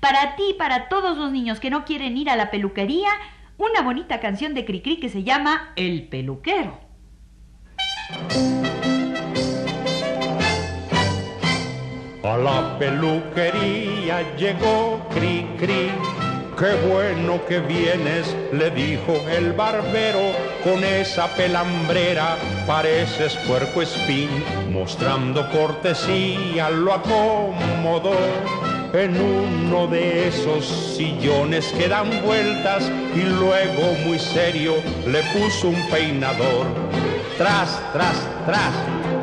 Para 0.00 0.36
ti 0.36 0.50
y 0.50 0.54
para 0.54 0.90
todos 0.90 1.16
los 1.16 1.32
niños 1.32 1.60
que 1.60 1.70
no 1.70 1.86
quieren 1.86 2.18
ir 2.18 2.28
a 2.28 2.36
la 2.36 2.50
peluquería, 2.50 3.08
una 3.56 3.80
bonita 3.80 4.20
canción 4.20 4.52
de 4.52 4.66
Cricri 4.66 5.00
que 5.00 5.08
se 5.08 5.22
llama 5.22 5.72
El 5.76 6.08
peluquero. 6.08 6.78
A 12.22 12.36
la 12.36 12.78
peluquería 12.78 14.36
llegó 14.36 15.00
Cri 15.14 15.46
Cri. 15.58 16.13
Qué 16.58 16.72
bueno 16.88 17.44
que 17.46 17.58
vienes, 17.58 18.32
le 18.52 18.70
dijo 18.70 19.12
el 19.28 19.54
barbero, 19.54 20.20
con 20.62 20.84
esa 20.84 21.26
pelambrera 21.34 22.36
pareces 22.64 23.34
puerco 23.48 23.82
espín, 23.82 24.28
mostrando 24.70 25.50
cortesía 25.50 26.70
lo 26.70 26.94
acomodó 26.94 28.14
en 28.92 29.20
uno 29.20 29.88
de 29.88 30.28
esos 30.28 30.64
sillones 30.96 31.66
que 31.72 31.88
dan 31.88 32.08
vueltas 32.24 32.88
y 33.16 33.22
luego 33.22 33.94
muy 34.04 34.20
serio 34.20 34.74
le 35.08 35.22
puso 35.32 35.70
un 35.70 35.88
peinador. 35.90 36.66
Tras, 37.36 37.82
tras, 37.92 38.16
tras, 38.46 38.72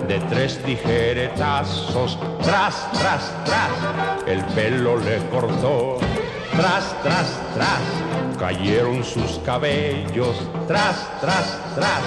de 0.10 0.20
tres 0.30 0.62
tijeretazos, 0.65 2.20
tras, 2.44 2.91
tras, 2.91 3.34
tras, 3.46 4.28
el 4.28 4.44
pelo 4.54 4.98
le 4.98 5.17
cortó. 5.30 6.11
Tras, 6.56 7.02
tras, 7.02 7.40
tras, 7.56 8.38
cayeron 8.38 9.04
sus 9.04 9.40
cabellos, 9.46 10.36
tras, 10.68 11.10
tras, 11.22 11.58
tras, 11.76 12.02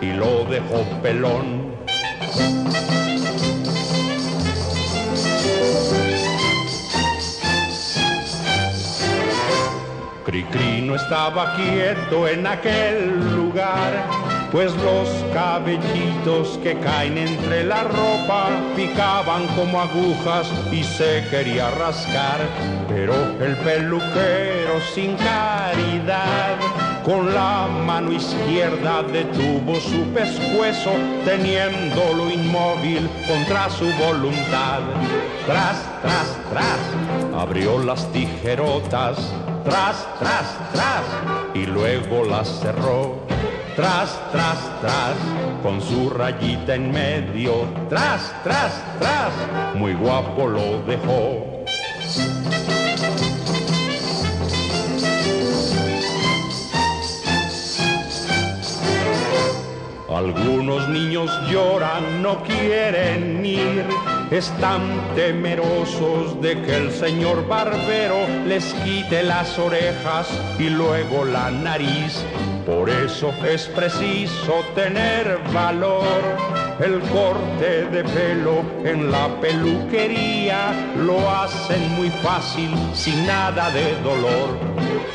y 0.00 0.12
lo 0.12 0.44
dejó 0.44 0.84
pelón. 1.02 1.70
Cricri 10.24 10.82
no 10.82 10.94
estaba 10.94 11.56
quieto 11.56 12.28
en 12.28 12.46
aquel 12.46 13.34
lugar, 13.34 14.29
pues 14.52 14.74
los 14.76 15.08
cabellitos 15.32 16.58
que 16.62 16.78
caen 16.80 17.18
entre 17.18 17.64
la 17.64 17.84
ropa 17.84 18.48
picaban 18.74 19.46
como 19.56 19.80
agujas 19.80 20.50
y 20.72 20.82
se 20.82 21.24
quería 21.30 21.70
rascar. 21.70 22.40
Pero 22.88 23.14
el 23.40 23.56
peluquero 23.58 24.80
sin 24.94 25.16
caridad, 25.16 26.56
con 27.04 27.32
la 27.32 27.68
mano 27.68 28.12
izquierda 28.12 29.02
detuvo 29.02 29.76
su 29.80 30.02
pescuezo, 30.12 30.90
teniéndolo 31.24 32.30
inmóvil 32.30 33.08
contra 33.26 33.70
su 33.70 33.86
voluntad. 33.94 34.80
Tras, 35.46 35.82
tras, 36.02 36.36
tras, 36.50 37.40
abrió 37.40 37.78
las 37.78 38.10
tijerotas 38.12 39.16
tras, 39.64 40.06
tras, 40.18 40.72
tras, 40.72 41.04
y 41.54 41.66
luego 41.66 42.24
la 42.24 42.44
cerró. 42.44 43.39
Tras, 43.76 44.18
tras, 44.32 44.80
tras, 44.80 45.16
con 45.62 45.80
su 45.80 46.10
rayita 46.10 46.74
en 46.74 46.90
medio. 46.90 47.66
Tras, 47.88 48.34
tras, 48.42 48.82
tras, 48.98 49.32
muy 49.74 49.94
guapo 49.94 50.46
lo 50.46 50.82
dejó. 50.82 51.64
Algunos 60.14 60.88
niños 60.88 61.30
lloran, 61.50 62.20
no 62.20 62.42
quieren 62.42 63.44
ir, 63.46 63.86
están 64.30 65.14
temerosos 65.16 66.40
de 66.40 66.60
que 66.62 66.76
el 66.76 66.92
señor 66.92 67.48
barbero 67.48 68.16
les 68.46 68.72
quite 68.84 69.24
las 69.24 69.58
orejas 69.58 70.28
y 70.58 70.68
luego 70.70 71.24
la 71.24 71.50
nariz. 71.50 72.24
Por 72.64 72.88
eso 72.88 73.34
es 73.44 73.66
preciso 73.66 74.64
tener 74.74 75.38
valor. 75.52 76.22
El 76.78 77.00
corte 77.10 77.86
de 77.86 78.04
pelo 78.04 78.62
en 78.84 79.10
la 79.10 79.28
peluquería 79.40 80.72
lo 80.96 81.28
hacen 81.28 81.90
muy 81.96 82.08
fácil, 82.08 82.70
sin 82.94 83.26
nada 83.26 83.70
de 83.70 83.94
dolor. 84.02 84.58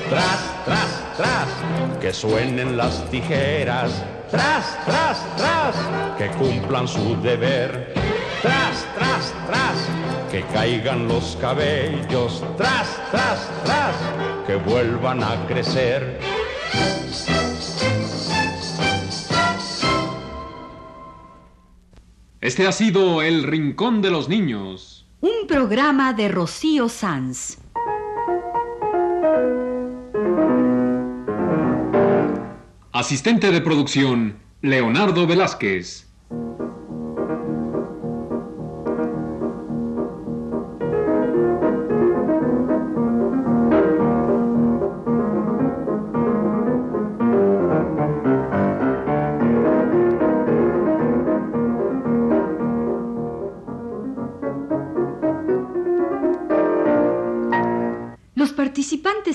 Tras, 0.09 0.65
tras, 0.65 1.17
tras, 1.17 1.99
que 1.99 2.13
suenen 2.13 2.77
las 2.77 3.09
tijeras. 3.09 4.03
Tras, 4.29 4.77
tras, 4.85 5.25
tras, 5.37 5.75
que 6.17 6.27
cumplan 6.37 6.87
su 6.87 7.19
deber. 7.21 7.93
Tras, 8.41 8.85
tras, 9.15 9.33
tras, 9.47 10.31
que 10.31 10.43
caigan 10.53 11.07
los 11.07 11.37
cabellos. 11.39 12.43
Tras, 12.57 13.11
tras, 13.11 13.49
tras, 13.63 13.95
que 14.45 14.55
vuelvan 14.55 15.23
a 15.23 15.45
crecer. 15.47 16.19
Este 22.41 22.67
ha 22.67 22.71
sido 22.71 23.21
El 23.21 23.43
Rincón 23.43 24.01
de 24.01 24.11
los 24.11 24.27
Niños. 24.27 25.07
Un 25.21 25.47
programa 25.47 26.13
de 26.13 26.27
Rocío 26.27 26.89
Sanz. 26.89 27.57
Asistente 32.91 33.51
de 33.51 33.61
producción, 33.61 34.39
Leonardo 34.61 35.25
Velázquez. 35.25 36.04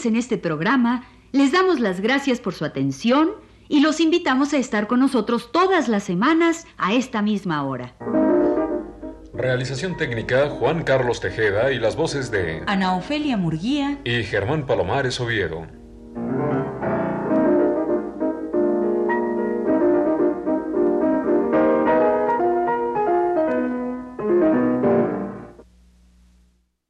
En 0.07 0.17
este 0.17 0.39
programa 0.39 1.05
les 1.33 1.53
damos 1.53 1.79
las 1.79 2.01
gracias 2.01 2.41
por 2.41 2.55
su 2.55 2.65
atención 2.65 3.33
y 3.69 3.81
los 3.81 4.01
invitamos 4.01 4.55
a 4.55 4.59
estar 4.59 4.87
con 4.87 5.01
nosotros 5.01 5.53
todas 5.53 5.89
las 5.89 6.05
semanas 6.05 6.67
a 6.79 6.95
esta 6.95 7.23
misma 7.23 7.65
hora. 7.65 7.95
Realización 9.35 9.97
técnica 9.97 10.49
Juan 10.49 10.85
Carlos 10.85 11.21
Tejeda 11.21 11.73
y 11.73 11.79
las 11.79 11.97
voces 11.97 12.31
de 12.31 12.63
Ana 12.67 12.97
Ofelia 12.97 13.37
Murguía 13.37 13.99
y 14.05 14.23
Germán 14.23 14.67
Palomares 14.67 15.21
Oviedo. 15.21 15.67